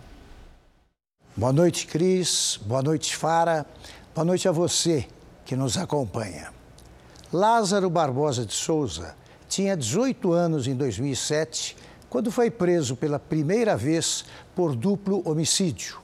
[1.38, 2.60] Boa noite, Cris.
[2.66, 3.66] Boa noite, Fara.
[4.14, 5.08] Boa noite a você
[5.46, 6.52] que nos acompanha.
[7.32, 9.16] Lázaro Barbosa de Souza
[9.48, 11.78] tinha 18 anos em 2007,
[12.10, 15.98] quando foi preso pela primeira vez por duplo homicídio.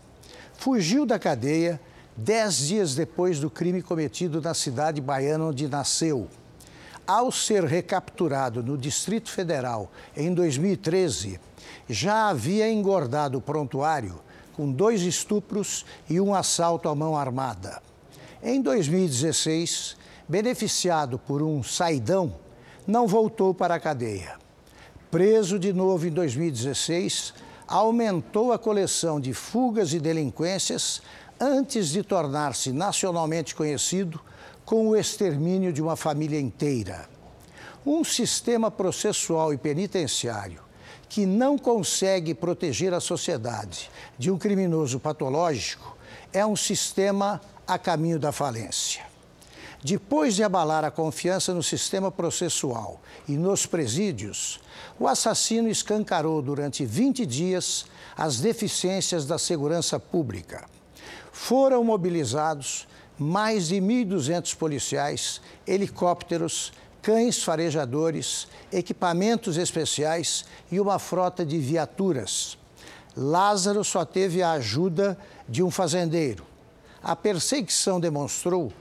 [0.54, 1.82] Fugiu da cadeia
[2.16, 6.30] dez dias depois do crime cometido na cidade baiana onde nasceu
[7.10, 11.40] ao ser recapturado no Distrito Federal em 2013,
[11.90, 14.22] já havia engordado o prontuário
[14.54, 17.82] com dois estupros e um assalto à mão armada.
[18.44, 22.36] Em 2016, beneficiado por um saidão,
[22.86, 24.38] não voltou para a cadeia.
[25.10, 27.34] Preso de novo em 2016,
[27.68, 31.02] aumentou a coleção de fugas e delinquências
[31.40, 34.22] antes de tornar-se nacionalmente conhecido
[34.70, 37.10] com o extermínio de uma família inteira.
[37.84, 40.62] Um sistema processual e penitenciário
[41.10, 45.98] que não consegue proteger a sociedade de um criminoso patológico
[46.32, 49.02] é um sistema a caminho da falência.
[49.84, 54.60] Depois de abalar a confiança no sistema processual e nos presídios,
[55.00, 60.70] o assassino escancarou durante 20 dias as deficiências da segurança pública.
[61.32, 62.88] Foram mobilizados
[63.20, 72.58] mais de 1.200 policiais, helicópteros, cães farejadores, equipamentos especiais e uma frota de viaturas.
[73.16, 76.46] Lázaro só teve a ajuda de um fazendeiro.
[77.04, 78.72] A perseguição demonstrou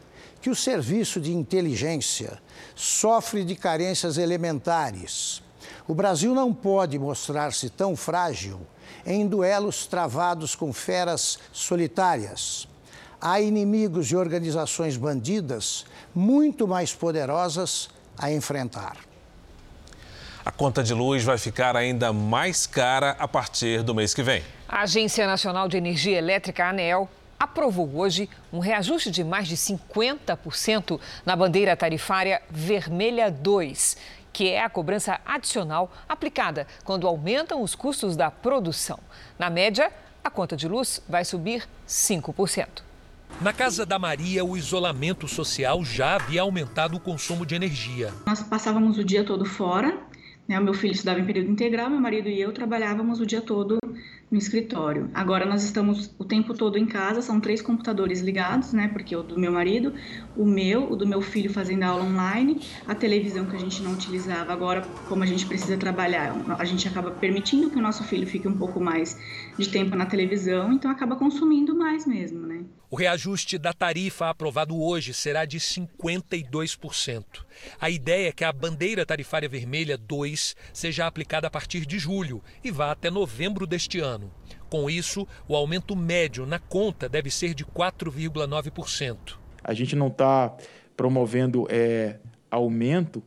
[0.40, 2.40] que o serviço de inteligência
[2.74, 5.42] sofre de carências elementares.
[5.86, 8.60] O Brasil não pode mostrar-se tão frágil
[9.04, 12.68] em duelos travados com feras solitárias.
[13.20, 18.96] Há inimigos de organizações bandidas muito mais poderosas a enfrentar.
[20.44, 24.44] A conta de luz vai ficar ainda mais cara a partir do mês que vem.
[24.68, 31.00] A Agência Nacional de Energia Elétrica, ANEEL, aprovou hoje um reajuste de mais de 50%
[31.26, 33.96] na bandeira tarifária Vermelha 2,
[34.32, 39.00] que é a cobrança adicional aplicada quando aumentam os custos da produção.
[39.36, 42.87] Na média, a conta de luz vai subir 5%.
[43.40, 48.12] Na casa da Maria, o isolamento social já havia aumentado o consumo de energia.
[48.26, 49.96] Nós passávamos o dia todo fora,
[50.48, 50.58] né?
[50.58, 53.78] o meu filho estudava em período integral, meu marido e eu trabalhávamos o dia todo
[54.30, 55.10] no escritório.
[55.14, 58.88] Agora nós estamos o tempo todo em casa, são três computadores ligados, né?
[58.88, 59.94] Porque o do meu marido,
[60.36, 63.92] o meu, o do meu filho fazendo aula online, a televisão que a gente não
[63.92, 68.26] utilizava agora, como a gente precisa trabalhar, a gente acaba permitindo que o nosso filho
[68.26, 69.18] fique um pouco mais
[69.56, 72.64] de tempo na televisão, então acaba consumindo mais mesmo, né?
[72.90, 77.24] O reajuste da tarifa aprovado hoje será de 52%.
[77.78, 82.42] A ideia é que a bandeira tarifária vermelha 2 seja aplicada a partir de julho
[82.64, 84.32] e vá até novembro deste ano.
[84.70, 89.36] Com isso, o aumento médio na conta deve ser de 4,9%.
[89.62, 90.56] A gente não está
[90.96, 92.18] promovendo é,
[92.50, 93.22] aumento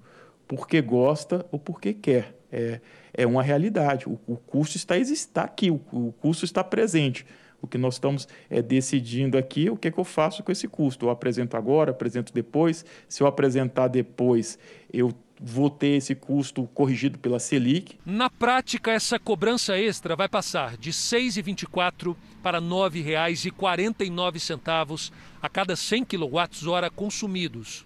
[0.47, 2.35] porque gosta ou porque quer.
[2.51, 2.81] É,
[3.13, 4.09] é uma realidade.
[4.09, 7.27] O, o custo está, está aqui, o, o custo está presente.
[7.61, 10.67] O que nós estamos é, decidindo aqui, o que, é que eu faço com esse
[10.67, 11.05] custo?
[11.05, 12.83] Eu apresento agora, apresento depois.
[13.07, 14.57] Se eu apresentar depois,
[14.91, 17.97] eu vou ter esse custo corrigido pela Selic.
[18.05, 25.75] Na prática, essa cobrança extra vai passar de R$ 6,24 para R$ 9,49 a cada
[25.75, 27.83] 100 kWh consumidos.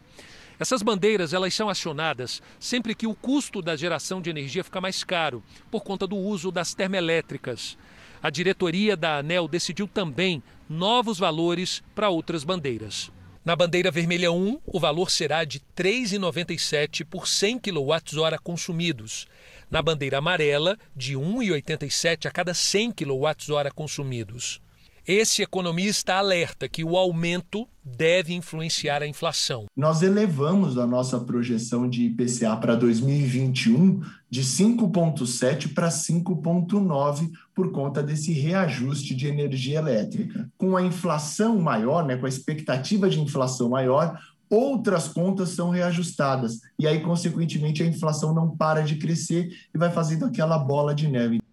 [0.59, 5.03] Essas bandeiras elas são acionadas sempre que o custo da geração de energia fica mais
[5.03, 7.77] caro por conta do uso das termoelétricas.
[8.21, 13.11] A diretoria da ANEL decidiu também novos valores para outras bandeiras.
[13.45, 19.27] Na bandeira vermelha 1, o valor será de R$ 3,97 por 100 kWh consumidos.
[19.69, 24.59] Na bandeira amarela, de R$ 1,87 a cada 100 kWh consumidos.
[25.07, 29.65] Esse economista alerta que o aumento deve influenciar a inflação.
[29.77, 38.01] Nós elevamos a nossa projeção de IPCA para 2021 de 5,7 para 5,9 por conta
[38.01, 40.49] desse reajuste de energia elétrica.
[40.57, 46.61] Com a inflação maior, né, com a expectativa de inflação maior, outras contas são reajustadas.
[46.79, 51.07] E aí, consequentemente, a inflação não para de crescer e vai fazendo aquela bola de
[51.07, 51.44] neve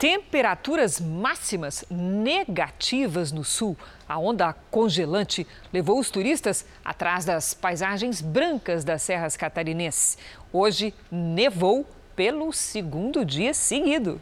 [0.00, 3.76] temperaturas máximas negativas no sul.
[4.08, 10.16] A onda congelante levou os turistas atrás das paisagens brancas das serras catarinenses.
[10.50, 11.86] Hoje nevou
[12.16, 14.18] pelo segundo dia seguido.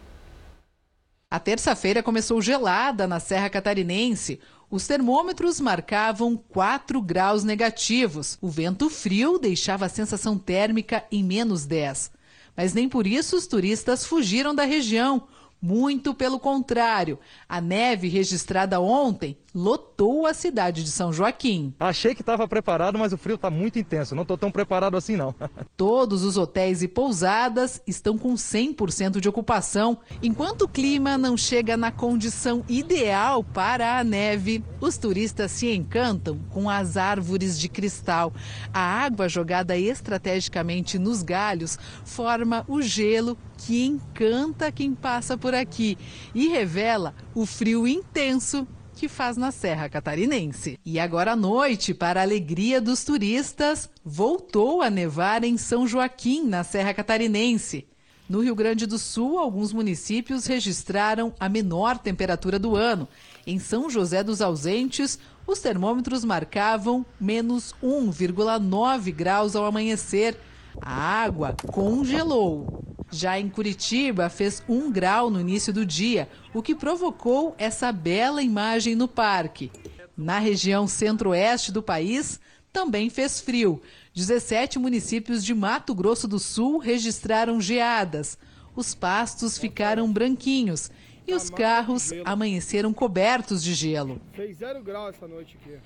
[1.30, 4.40] A terça-feira começou gelada na Serra Catarinense.
[4.68, 8.36] Os termômetros marcavam 4 graus negativos.
[8.40, 12.10] O vento frio deixava a sensação térmica em menos 10.
[12.56, 15.28] Mas nem por isso os turistas fugiram da região.
[15.60, 17.18] Muito pelo contrário,
[17.48, 21.74] a neve registrada ontem lotou a cidade de São Joaquim.
[21.80, 24.14] Achei que estava preparado, mas o frio está muito intenso.
[24.14, 25.34] Não estou tão preparado assim, não.
[25.76, 29.98] Todos os hotéis e pousadas estão com 100% de ocupação.
[30.22, 36.38] Enquanto o clima não chega na condição ideal para a neve, os turistas se encantam
[36.50, 38.32] com as árvores de cristal.
[38.72, 45.98] A água jogada estrategicamente nos galhos forma o gelo que encanta quem passa por aqui
[46.32, 48.66] e revela o frio intenso
[48.98, 50.76] que faz na Serra Catarinense.
[50.84, 56.44] E agora à noite, para a alegria dos turistas, voltou a nevar em São Joaquim,
[56.44, 57.86] na Serra Catarinense.
[58.28, 63.06] No Rio Grande do Sul, alguns municípios registraram a menor temperatura do ano.
[63.46, 70.36] Em São José dos Ausentes, os termômetros marcavam menos 1,9 graus ao amanhecer.
[70.80, 72.84] A água congelou.
[73.10, 78.42] Já em Curitiba, fez um grau no início do dia, o que provocou essa bela
[78.42, 79.70] imagem no parque.
[80.16, 82.38] Na região centro-oeste do país,
[82.72, 83.80] também fez frio.
[84.14, 88.36] 17 municípios de Mato Grosso do Sul registraram geadas.
[88.76, 90.90] Os pastos ficaram branquinhos
[91.26, 94.20] e os carros amanheceram cobertos de gelo.
[94.32, 95.78] Fez zero grau essa noite aqui.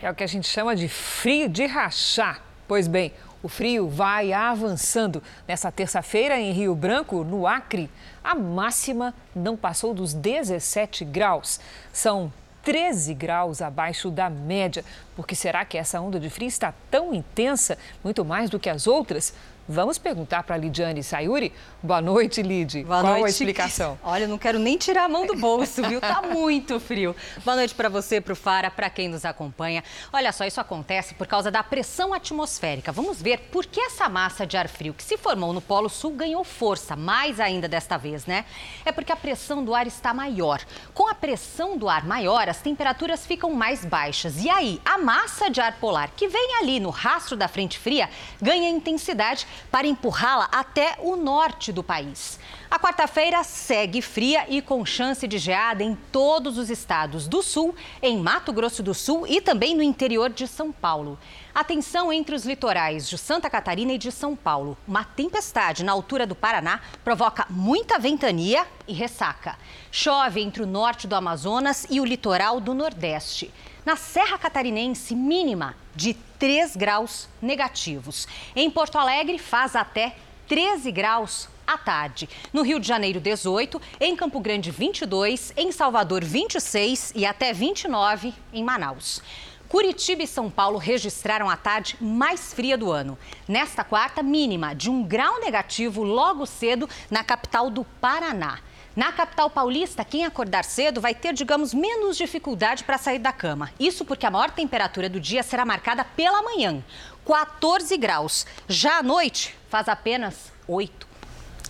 [0.00, 2.44] É o que a gente chama de frio de rachar.
[2.66, 3.12] Pois bem,
[3.42, 5.22] o frio vai avançando.
[5.46, 7.90] Nessa terça-feira, em Rio Branco, no Acre,
[8.22, 11.58] a máxima não passou dos 17 graus.
[11.92, 12.32] São
[12.62, 14.84] 13 graus abaixo da média.
[15.16, 18.70] Por que será que essa onda de frio está tão intensa, muito mais do que
[18.70, 19.34] as outras?
[19.68, 21.52] Vamos perguntar para a Lidiane Sayuri.
[21.80, 22.82] Boa noite, Lid.
[22.82, 23.26] Boa Qual noite.
[23.26, 23.96] a explicação?
[24.02, 26.00] Olha, não quero nem tirar a mão do bolso, viu?
[26.00, 27.14] Tá muito frio.
[27.44, 29.84] Boa noite para você, para o Fara, para quem nos acompanha.
[30.12, 32.90] Olha só, isso acontece por causa da pressão atmosférica.
[32.90, 36.10] Vamos ver por que essa massa de ar frio que se formou no Polo Sul
[36.10, 38.44] ganhou força, mais ainda desta vez, né?
[38.84, 40.60] É porque a pressão do ar está maior.
[40.92, 44.42] Com a pressão do ar maior, as temperaturas ficam mais baixas.
[44.42, 48.10] E aí, a massa de ar polar que vem ali no rastro da frente fria
[48.40, 52.38] ganha intensidade para empurrá-la até o norte do país.
[52.70, 57.74] A quarta-feira segue fria e com chance de geada em todos os estados do sul,
[58.00, 61.18] em Mato Grosso do Sul e também no interior de São Paulo.
[61.54, 64.76] Atenção entre os litorais de Santa Catarina e de São Paulo.
[64.88, 69.58] Uma tempestade na altura do Paraná provoca muita ventania e ressaca.
[69.90, 73.52] Chove entre o norte do Amazonas e o litoral do Nordeste.
[73.84, 78.28] Na Serra Catarinense, mínima de 3 graus negativos.
[78.54, 80.14] Em Porto Alegre, faz até
[80.46, 82.28] 13 graus à tarde.
[82.52, 88.32] No Rio de Janeiro, 18, em Campo Grande, 22, em Salvador, 26 e até 29
[88.52, 89.20] em Manaus.
[89.68, 93.18] Curitiba e São Paulo registraram a tarde mais fria do ano.
[93.48, 98.60] Nesta quarta, mínima de um grau negativo logo cedo na capital do Paraná.
[98.94, 103.70] Na capital paulista, quem acordar cedo vai ter, digamos, menos dificuldade para sair da cama.
[103.80, 106.84] Isso porque a maior temperatura do dia será marcada pela manhã,
[107.24, 108.46] 14 graus.
[108.68, 111.08] Já à noite, faz apenas 8.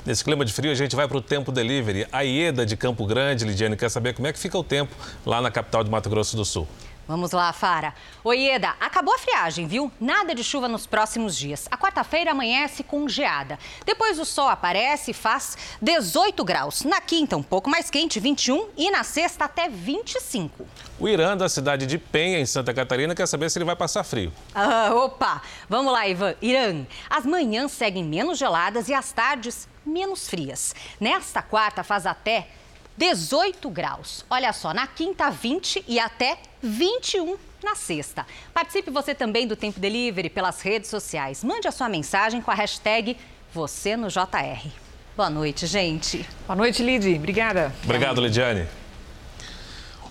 [0.04, 2.08] Nesse clima de frio, a gente vai para o Tempo Delivery.
[2.10, 4.92] A Ieda de Campo Grande, Lidiane, quer saber como é que fica o tempo
[5.24, 6.66] lá na capital de Mato Grosso do Sul.
[7.06, 7.92] Vamos lá, Fara.
[8.22, 9.90] Oi, Eda, acabou a friagem, viu?
[10.00, 11.66] Nada de chuva nos próximos dias.
[11.70, 13.58] A quarta-feira amanhece com geada.
[13.84, 16.84] Depois o sol aparece e faz 18 graus.
[16.84, 18.68] Na quinta, um pouco mais quente, 21.
[18.76, 20.64] E na sexta, até 25.
[20.98, 24.04] O Irã, da cidade de Penha, em Santa Catarina, quer saber se ele vai passar
[24.04, 24.32] frio.
[24.54, 25.42] Ah, opa!
[25.68, 26.36] Vamos lá, Ivan.
[26.40, 26.86] Irã.
[27.10, 30.74] As manhãs seguem menos geladas e as tardes menos frias.
[31.00, 32.48] Nesta quarta, faz até
[32.96, 34.24] 18 graus.
[34.28, 38.26] Olha só, na quinta, 20 e até 21 na sexta.
[38.52, 41.44] Participe você também do Tempo Delivery pelas redes sociais.
[41.44, 43.16] Mande a sua mensagem com a hashtag
[43.52, 44.68] você no JR.
[45.16, 46.26] Boa noite, gente.
[46.46, 47.16] Boa noite, Lid.
[47.16, 47.72] Obrigada.
[47.84, 48.66] Obrigado, Lidiane.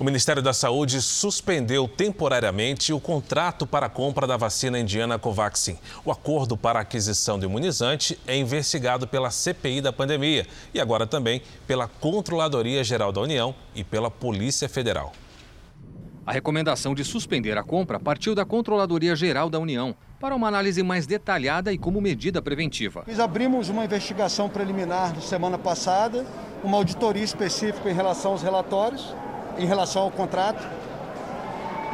[0.02, 5.78] O Ministério da Saúde suspendeu temporariamente o contrato para a compra da vacina indiana Covaxin.
[6.04, 11.06] O acordo para a aquisição do imunizante é investigado pela CPI da pandemia e agora
[11.06, 15.14] também pela Controladoria Geral da União e pela Polícia Federal.
[16.26, 20.82] A recomendação de suspender a compra partiu da Controladoria Geral da União para uma análise
[20.82, 23.04] mais detalhada e como medida preventiva.
[23.06, 26.26] Nós abrimos uma investigação preliminar na semana passada,
[26.64, 29.14] uma auditoria específica em relação aos relatórios,
[29.62, 30.68] em relação ao contrato.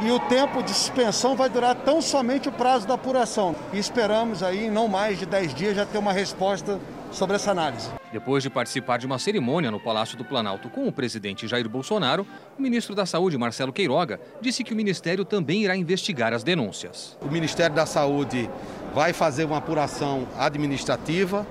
[0.00, 3.54] E o tempo de suspensão vai durar tão somente o prazo da apuração.
[3.72, 6.78] E esperamos aí, em não mais de 10 dias, já ter uma resposta
[7.10, 7.88] sobre essa análise.
[8.12, 12.26] Depois de participar de uma cerimônia no Palácio do Planalto com o presidente Jair Bolsonaro,
[12.56, 17.18] o ministro da Saúde, Marcelo Queiroga, disse que o ministério também irá investigar as denúncias.
[17.20, 18.48] O Ministério da Saúde
[18.94, 21.46] vai fazer uma apuração administrativa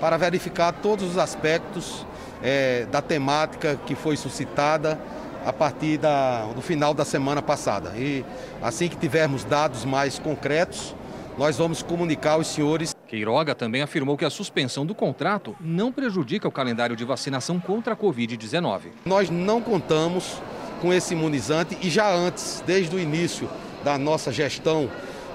[0.00, 2.06] para verificar todos os aspectos
[2.42, 4.98] é, da temática que foi suscitada
[5.44, 7.92] a partir da, do final da semana passada.
[7.96, 8.24] E
[8.62, 10.94] assim que tivermos dados mais concretos,
[11.38, 12.94] nós vamos comunicar aos senhores.
[13.06, 17.94] Queiroga também afirmou que a suspensão do contrato não prejudica o calendário de vacinação contra
[17.94, 18.82] a Covid-19.
[19.04, 20.40] Nós não contamos
[20.80, 23.48] com esse imunizante e já antes, desde o início
[23.82, 24.90] da nossa gestão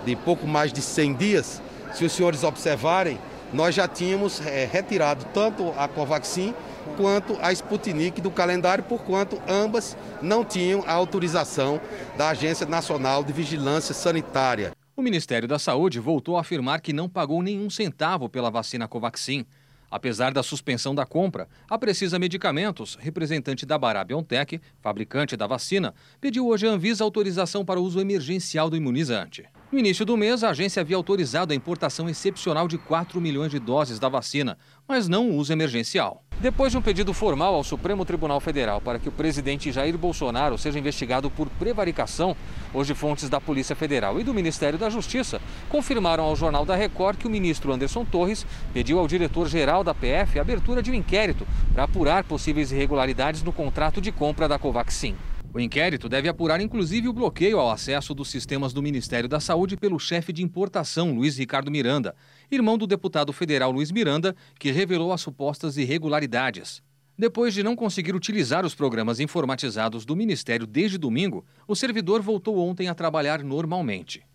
[0.05, 1.61] de pouco mais de 100 dias,
[1.93, 3.17] se os senhores observarem,
[3.51, 6.53] nós já tínhamos é, retirado tanto a Covaxin
[6.97, 11.81] quanto a Sputnik do calendário, por quanto ambas não tinham a autorização
[12.17, 14.71] da Agência Nacional de Vigilância Sanitária.
[14.95, 19.45] O Ministério da Saúde voltou a afirmar que não pagou nenhum centavo pela vacina Covaxin.
[19.89, 25.93] Apesar da suspensão da compra, a Precisa Medicamentos, representante da Bará BioNTech, fabricante da vacina,
[26.19, 29.45] pediu hoje à Anvisa autorização para uso emergencial do imunizante.
[29.71, 33.59] No início do mês, a agência havia autorizado a importação excepcional de 4 milhões de
[33.59, 34.57] doses da vacina,
[34.87, 36.24] mas não o uso emergencial.
[36.39, 40.57] Depois de um pedido formal ao Supremo Tribunal Federal para que o presidente Jair Bolsonaro
[40.57, 42.35] seja investigado por prevaricação,
[42.73, 47.17] hoje fontes da Polícia Federal e do Ministério da Justiça confirmaram ao Jornal da Record
[47.17, 51.47] que o ministro Anderson Torres pediu ao diretor-geral da PF a abertura de um inquérito
[51.73, 55.15] para apurar possíveis irregularidades no contrato de compra da Covaxin.
[55.55, 59.77] O inquérito deve apurar inclusive o bloqueio ao acesso dos sistemas do Ministério da Saúde
[59.77, 62.13] pelo chefe de importação, Luiz Ricardo Miranda,
[62.51, 66.83] irmão do deputado federal Luiz Miranda, que revelou as supostas irregularidades.
[67.17, 72.57] Depois de não conseguir utilizar os programas informatizados do Ministério desde domingo, o servidor voltou
[72.57, 74.25] ontem a trabalhar normalmente.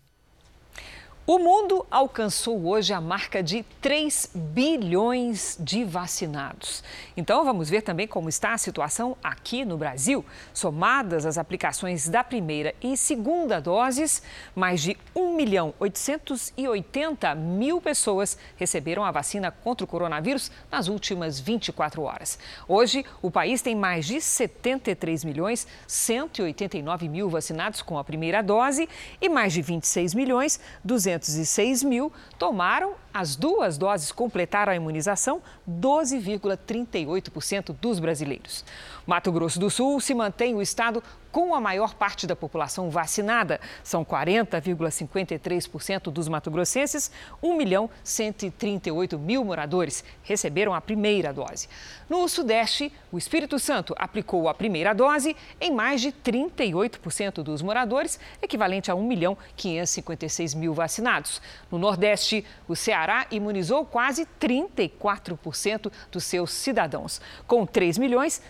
[1.27, 6.83] O mundo alcançou hoje a marca de 3 bilhões de vacinados.
[7.15, 10.25] Então vamos ver também como está a situação aqui no Brasil.
[10.51, 14.23] Somadas as aplicações da primeira e segunda doses,
[14.55, 21.39] mais de 1 milhão 880 mil pessoas receberam a vacina contra o coronavírus nas últimas
[21.39, 22.39] 24 horas.
[22.67, 28.89] Hoje, o país tem mais de 73 milhões 189 mil vacinados com a primeira dose
[29.21, 35.41] e mais de 26 milhões 200 206 mil tomaram as duas doses, completaram a imunização,
[35.69, 38.65] 12,38% dos brasileiros.
[39.05, 43.61] Mato Grosso do Sul se mantém o estado com a maior parte da população vacinada.
[43.83, 47.09] São 40,53% dos matogrossenses,
[47.41, 51.69] 1 milhão 138 mil moradores receberam a primeira dose.
[52.09, 58.19] No Sudeste, o Espírito Santo aplicou a primeira dose em mais de 38% dos moradores,
[58.41, 61.41] equivalente a 1 milhão 556 mil vacinados.
[61.71, 68.41] No Nordeste, o Ceará imunizou quase 34% dos seus cidadãos, com 3 milhões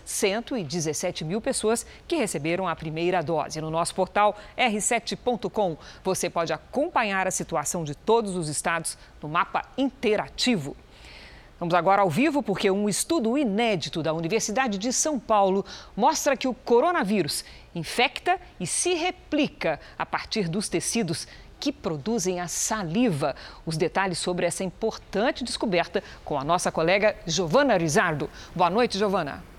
[0.42, 3.62] 117 mil pessoas que receberam a primeira dose.
[3.62, 9.64] No nosso portal r7.com, você pode acompanhar a situação de todos os estados no mapa
[9.78, 10.76] interativo.
[11.62, 15.64] Vamos agora ao vivo porque um estudo inédito da Universidade de São Paulo
[15.96, 21.28] mostra que o coronavírus infecta e se replica a partir dos tecidos
[21.60, 23.36] que produzem a saliva.
[23.64, 28.28] Os detalhes sobre essa importante descoberta com a nossa colega Giovana Rizardo.
[28.56, 29.51] Boa noite, Giovana.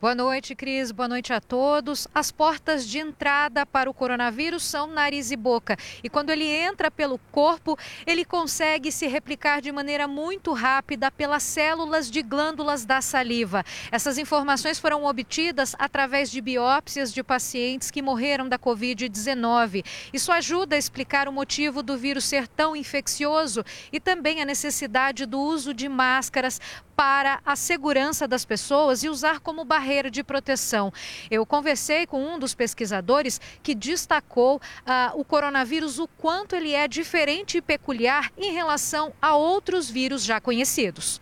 [0.00, 0.90] Boa noite, Cris.
[0.92, 2.08] Boa noite a todos.
[2.14, 5.76] As portas de entrada para o coronavírus são nariz e boca.
[6.02, 11.42] E quando ele entra pelo corpo, ele consegue se replicar de maneira muito rápida pelas
[11.42, 13.62] células de glândulas da saliva.
[13.92, 19.84] Essas informações foram obtidas através de biópsias de pacientes que morreram da Covid-19.
[20.14, 25.26] Isso ajuda a explicar o motivo do vírus ser tão infeccioso e também a necessidade
[25.26, 26.58] do uso de máscaras
[26.96, 30.92] para a segurança das pessoas e usar como barreira de proteção.
[31.30, 36.86] Eu conversei com um dos pesquisadores que destacou uh, o coronavírus, o quanto ele é
[36.86, 41.20] diferente e peculiar em relação a outros vírus já conhecidos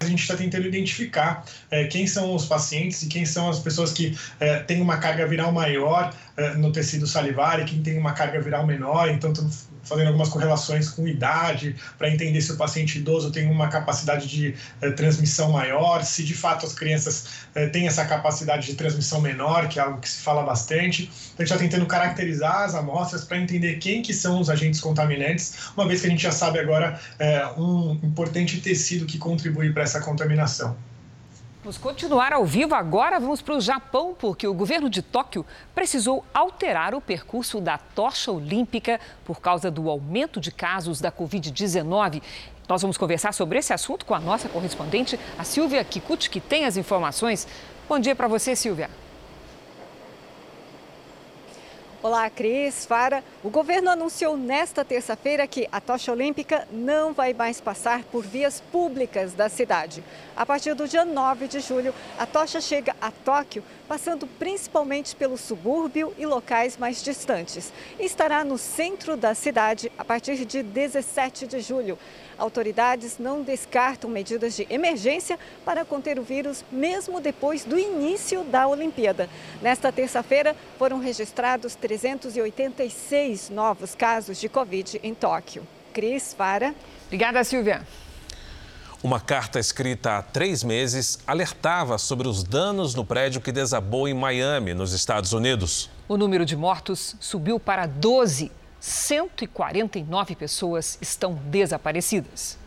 [0.00, 3.92] a gente está tentando identificar é, quem são os pacientes e quem são as pessoas
[3.92, 8.12] que é, têm uma carga viral maior é, no tecido salivar e quem tem uma
[8.12, 9.08] carga viral menor.
[9.08, 9.32] Então,
[9.86, 14.54] fazendo algumas correlações com idade, para entender se o paciente idoso tem uma capacidade de
[14.82, 19.68] eh, transmissão maior, se de fato as crianças eh, têm essa capacidade de transmissão menor,
[19.68, 21.04] que é algo que se fala bastante.
[21.04, 24.80] Então, a gente está tentando caracterizar as amostras para entender quem que são os agentes
[24.80, 29.72] contaminantes, uma vez que a gente já sabe agora eh, um importante tecido que contribui
[29.72, 30.76] para essa contaminação.
[31.66, 33.18] Vamos continuar ao vivo agora.
[33.18, 35.44] Vamos para o Japão, porque o governo de Tóquio
[35.74, 42.22] precisou alterar o percurso da tocha olímpica por causa do aumento de casos da Covid-19.
[42.68, 46.66] Nós vamos conversar sobre esse assunto com a nossa correspondente, a Silvia Kikuchi, que tem
[46.66, 47.48] as informações.
[47.88, 48.88] Bom dia para você, Silvia.
[52.06, 53.24] Olá, Cris, Fara.
[53.42, 58.62] O governo anunciou nesta terça-feira que a tocha olímpica não vai mais passar por vias
[58.70, 60.04] públicas da cidade.
[60.36, 65.36] A partir do dia 9 de julho, a tocha chega a Tóquio, passando principalmente pelo
[65.36, 67.72] subúrbio e locais mais distantes.
[67.98, 71.98] E estará no centro da cidade a partir de 17 de julho.
[72.38, 78.68] Autoridades não descartam medidas de emergência para conter o vírus, mesmo depois do início da
[78.68, 79.28] Olimpíada.
[79.62, 85.66] Nesta terça-feira, foram registrados 386 novos casos de Covid em Tóquio.
[85.94, 86.74] Cris, para.
[87.06, 87.86] Obrigada, Silvia.
[89.02, 94.14] Uma carta escrita há três meses alertava sobre os danos no prédio que desabou em
[94.14, 95.90] Miami, nos Estados Unidos.
[96.08, 102.58] O número de mortos subiu para 12 149 pessoas estão desaparecidas.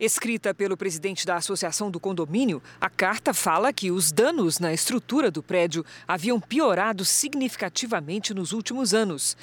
[0.00, 5.28] Escrita pelo presidente da Associação do Condomínio, a carta fala que os danos na estrutura
[5.28, 9.36] do prédio haviam piorado significativamente nos últimos anos.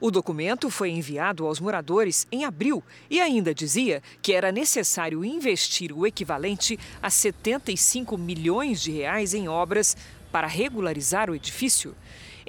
[0.00, 5.92] O documento foi enviado aos moradores em abril e ainda dizia que era necessário investir
[5.92, 9.96] o equivalente a 75 milhões de reais em obras
[10.32, 11.94] para regularizar o edifício.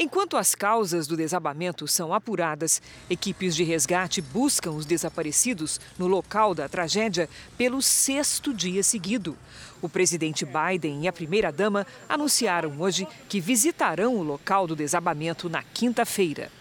[0.04, 6.56] Enquanto as causas do desabamento são apuradas, equipes de resgate buscam os desaparecidos no local
[6.56, 9.38] da tragédia pelo sexto dia seguido.
[9.80, 15.62] O presidente Biden e a primeira-dama anunciaram hoje que visitarão o local do desabamento na
[15.62, 16.52] quinta-feira.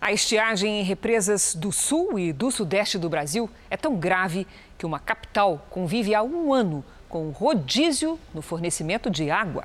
[0.00, 4.46] A estiagem em represas do sul e do sudeste do Brasil é tão grave
[4.78, 9.64] que uma capital convive há um ano com rodízio no fornecimento de água.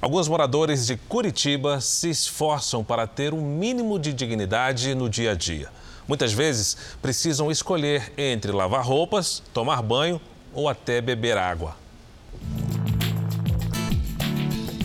[0.00, 5.34] Alguns moradores de Curitiba se esforçam para ter um mínimo de dignidade no dia a
[5.34, 5.68] dia.
[6.06, 10.20] Muitas vezes precisam escolher entre lavar roupas, tomar banho
[10.52, 11.76] ou até beber água.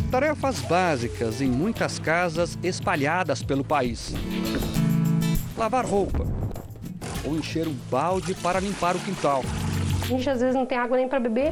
[0.09, 4.13] Tarefas básicas em muitas casas espalhadas pelo país.
[5.55, 6.25] Lavar roupa
[7.23, 9.43] ou encher um balde para limpar o quintal.
[10.01, 11.51] A gente às vezes não tem água nem para beber.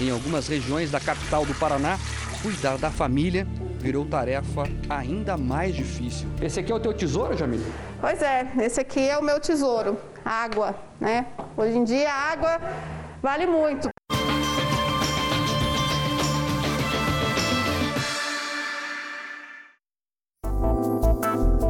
[0.00, 1.98] Em algumas regiões da capital do Paraná,
[2.42, 3.46] cuidar da família
[3.78, 6.28] virou tarefa ainda mais difícil.
[6.40, 7.60] Esse aqui é o teu tesouro, Jamil?
[8.00, 11.26] Pois é, esse aqui é o meu tesouro, água, né?
[11.56, 12.60] Hoje em dia a água
[13.22, 13.88] vale muito.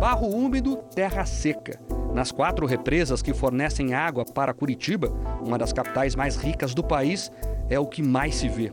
[0.00, 1.78] Barro úmido, terra seca.
[2.14, 5.08] Nas quatro represas que fornecem água para Curitiba,
[5.44, 7.30] uma das capitais mais ricas do país,
[7.68, 8.72] é o que mais se vê.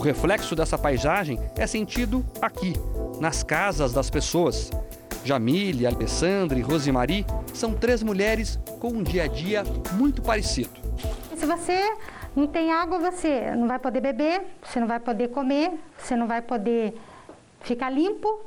[0.00, 2.72] O reflexo dessa paisagem é sentido aqui,
[3.20, 4.70] nas casas das pessoas.
[5.26, 10.70] Jamile, Alessandra e Rosemary são três mulheres com um dia a dia muito parecido.
[11.36, 11.94] Se você
[12.34, 16.26] não tem água, você não vai poder beber, você não vai poder comer, você não
[16.26, 16.98] vai poder
[17.60, 18.40] ficar limpo,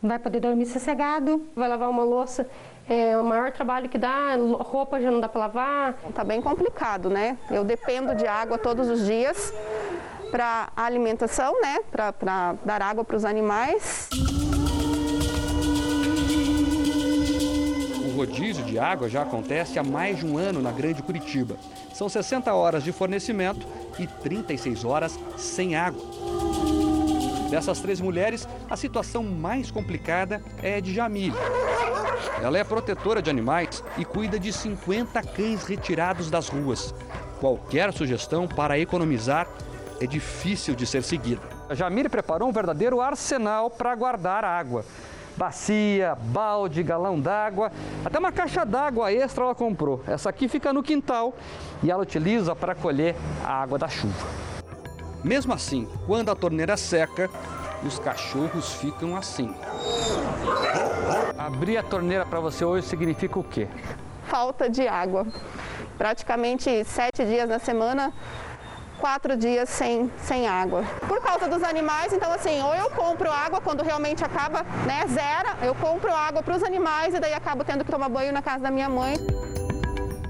[0.00, 1.44] não vai poder dormir sossegado.
[1.56, 2.48] Vai lavar uma louça,
[2.88, 5.94] é o maior trabalho que dá, roupa já não dá para lavar.
[6.14, 7.36] Tá bem complicado, né?
[7.50, 9.52] Eu dependo de água todos os dias
[10.30, 11.80] para alimentação, né?
[11.90, 14.08] Para dar água para os animais.
[18.04, 21.56] O rodízio de água já acontece há mais de um ano na Grande Curitiba.
[21.92, 23.66] São 60 horas de fornecimento
[23.98, 26.02] e 36 horas sem água.
[27.50, 31.34] Dessas três mulheres, a situação mais complicada é a de Jamile.
[32.40, 36.94] Ela é protetora de animais e cuida de 50 cães retirados das ruas.
[37.40, 39.48] Qualquer sugestão para economizar
[40.00, 41.42] é difícil de ser seguida.
[41.68, 44.84] A Jamile preparou um verdadeiro arsenal para guardar água.
[45.36, 47.70] Bacia, balde, galão d'água,
[48.04, 50.02] até uma caixa d'água extra ela comprou.
[50.06, 51.34] Essa aqui fica no quintal
[51.82, 54.26] e ela utiliza para colher a água da chuva.
[55.22, 57.30] Mesmo assim, quando a torneira seca,
[57.84, 59.54] os cachorros ficam assim.
[61.38, 63.68] Abrir a torneira para você hoje significa o quê?
[64.24, 65.26] Falta de água.
[65.96, 68.12] Praticamente sete dias na semana
[69.00, 70.84] quatro dias sem, sem água.
[71.08, 75.56] Por causa dos animais, então assim, ou eu compro água quando realmente acaba, né, zera,
[75.62, 78.62] eu compro água para os animais e daí acabo tendo que tomar banho na casa
[78.62, 79.14] da minha mãe.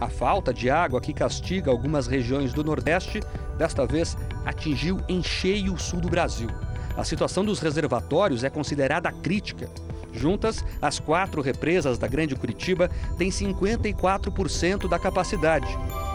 [0.01, 3.21] A falta de água que castiga algumas regiões do Nordeste,
[3.59, 4.17] desta vez
[4.47, 6.49] atingiu em cheio o sul do Brasil.
[6.97, 9.69] A situação dos reservatórios é considerada crítica.
[10.13, 15.67] Juntas, as quatro represas da Grande Curitiba têm 54% da capacidade.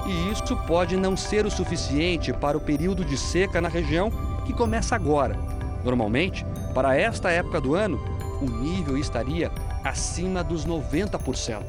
[0.06, 4.12] E isso pode não ser o suficiente para o período de seca na região
[4.46, 5.38] que começa agora.
[5.84, 8.00] Normalmente, para esta época do ano,
[8.42, 9.52] o nível estaria
[9.84, 11.64] acima dos 90%.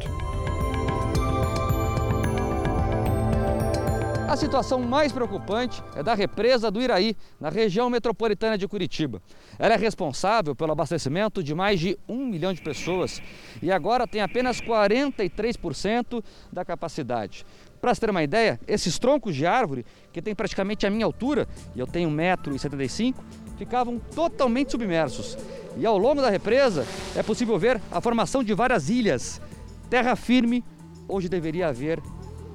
[4.29, 9.23] A situação mais preocupante é da represa do Iraí, na região metropolitana de Curitiba.
[9.57, 13.23] Ela é responsável pelo abastecimento de mais de um milhão de pessoas
[13.63, 17.47] e agora tem apenas 43% da capacidade.
[17.81, 21.47] Para você ter uma ideia, esses troncos de árvore, que tem praticamente a minha altura,
[21.75, 23.15] e eu tenho 1,75m,
[23.57, 25.39] ficavam totalmente submersos.
[25.77, 29.41] E ao longo da represa é possível ver a formação de várias ilhas.
[29.89, 30.65] Terra firme,
[31.09, 32.03] onde deveria haver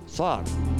[0.05, 0.70] só água.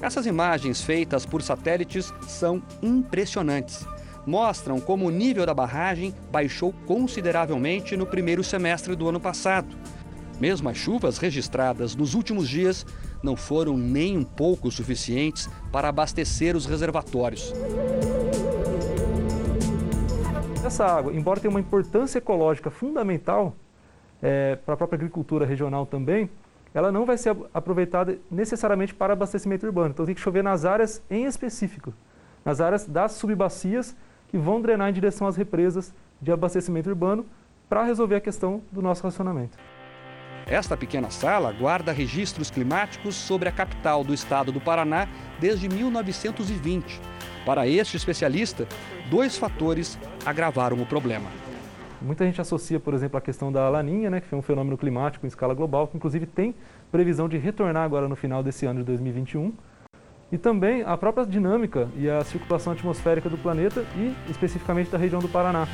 [0.00, 3.86] Essas imagens feitas por satélites são impressionantes.
[4.24, 9.76] Mostram como o nível da barragem baixou consideravelmente no primeiro semestre do ano passado.
[10.40, 12.86] Mesmo as chuvas registradas nos últimos dias
[13.22, 17.52] não foram nem um pouco suficientes para abastecer os reservatórios.
[20.64, 23.56] Essa água, embora tenha uma importância ecológica fundamental,
[24.22, 26.28] é, para a própria agricultura regional também,
[26.78, 29.90] ela não vai ser aproveitada necessariamente para abastecimento urbano.
[29.90, 31.92] Então tem que chover nas áreas em específico,
[32.44, 33.96] nas áreas das subbacias
[34.28, 37.26] que vão drenar em direção às represas de abastecimento urbano
[37.68, 39.58] para resolver a questão do nosso racionamento.
[40.46, 45.08] Esta pequena sala guarda registros climáticos sobre a capital do estado do Paraná
[45.40, 47.00] desde 1920.
[47.44, 48.68] Para este especialista,
[49.10, 51.47] dois fatores agravaram o problema.
[52.00, 55.26] Muita gente associa, por exemplo, a questão da laninha, né, que foi um fenômeno climático
[55.26, 56.54] em escala global, que inclusive tem
[56.92, 59.52] previsão de retornar agora no final desse ano de 2021.
[60.30, 65.20] E também a própria dinâmica e a circulação atmosférica do planeta e especificamente da região
[65.20, 65.66] do Paraná.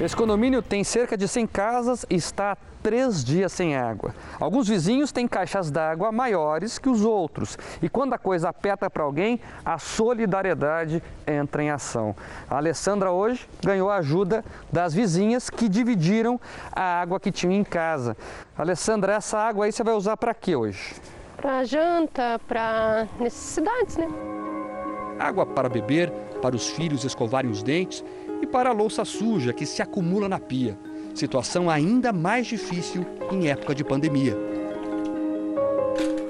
[0.00, 4.14] Esse condomínio tem cerca de 100 casas e está há três dias sem água.
[4.38, 7.58] Alguns vizinhos têm caixas d'água maiores que os outros.
[7.82, 12.14] E quando a coisa aperta para alguém, a solidariedade entra em ação.
[12.48, 16.40] A Alessandra hoje ganhou a ajuda das vizinhas que dividiram
[16.70, 18.16] a água que tinham em casa.
[18.56, 20.94] Alessandra, essa água aí você vai usar para quê hoje?
[21.36, 24.08] Para janta, para necessidades, né?
[25.18, 28.04] Água para beber, para os filhos escovarem os dentes
[28.40, 30.78] e para a louça suja que se acumula na pia.
[31.14, 34.36] Situação ainda mais difícil em época de pandemia.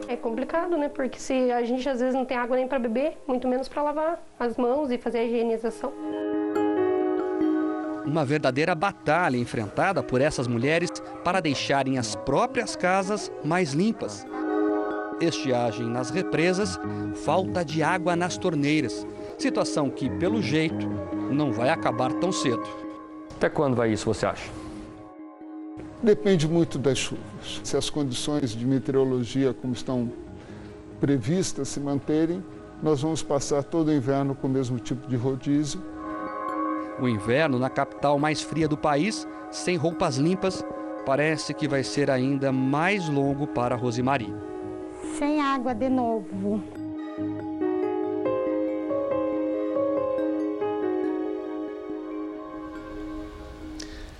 [0.08, 0.88] É complicado, né?
[0.88, 3.82] Porque se a gente às vezes não tem água nem para beber, muito menos para
[3.82, 5.92] lavar as mãos e fazer a higienização.
[8.06, 10.90] Uma verdadeira batalha enfrentada por essas mulheres
[11.22, 14.26] para deixarem as próprias casas mais limpas.
[15.20, 16.80] Estiagem nas represas,
[17.24, 19.06] falta de água nas torneiras.
[19.38, 20.88] Situação que, pelo jeito,
[21.30, 22.66] não vai acabar tão cedo.
[23.36, 24.50] Até quando vai isso, você acha?
[26.02, 27.60] Depende muito das chuvas.
[27.62, 30.10] Se as condições de meteorologia como estão
[31.00, 32.42] previstas se manterem,
[32.82, 35.80] nós vamos passar todo o inverno com o mesmo tipo de rodízio.
[37.00, 40.64] O inverno na capital mais fria do país, sem roupas limpas,
[41.06, 44.34] parece que vai ser ainda mais longo para Rosemary.
[45.16, 46.60] Sem água de novo.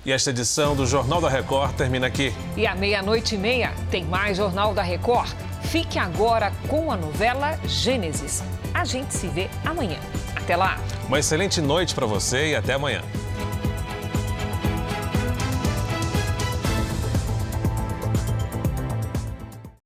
[0.09, 2.33] E esta edição do Jornal da Record termina aqui.
[2.57, 5.29] E à meia-noite e meia tem mais Jornal da Record.
[5.61, 8.41] Fique agora com a novela Gênesis.
[8.73, 9.99] A gente se vê amanhã.
[10.35, 10.79] Até lá.
[11.07, 13.03] Uma excelente noite para você e até amanhã.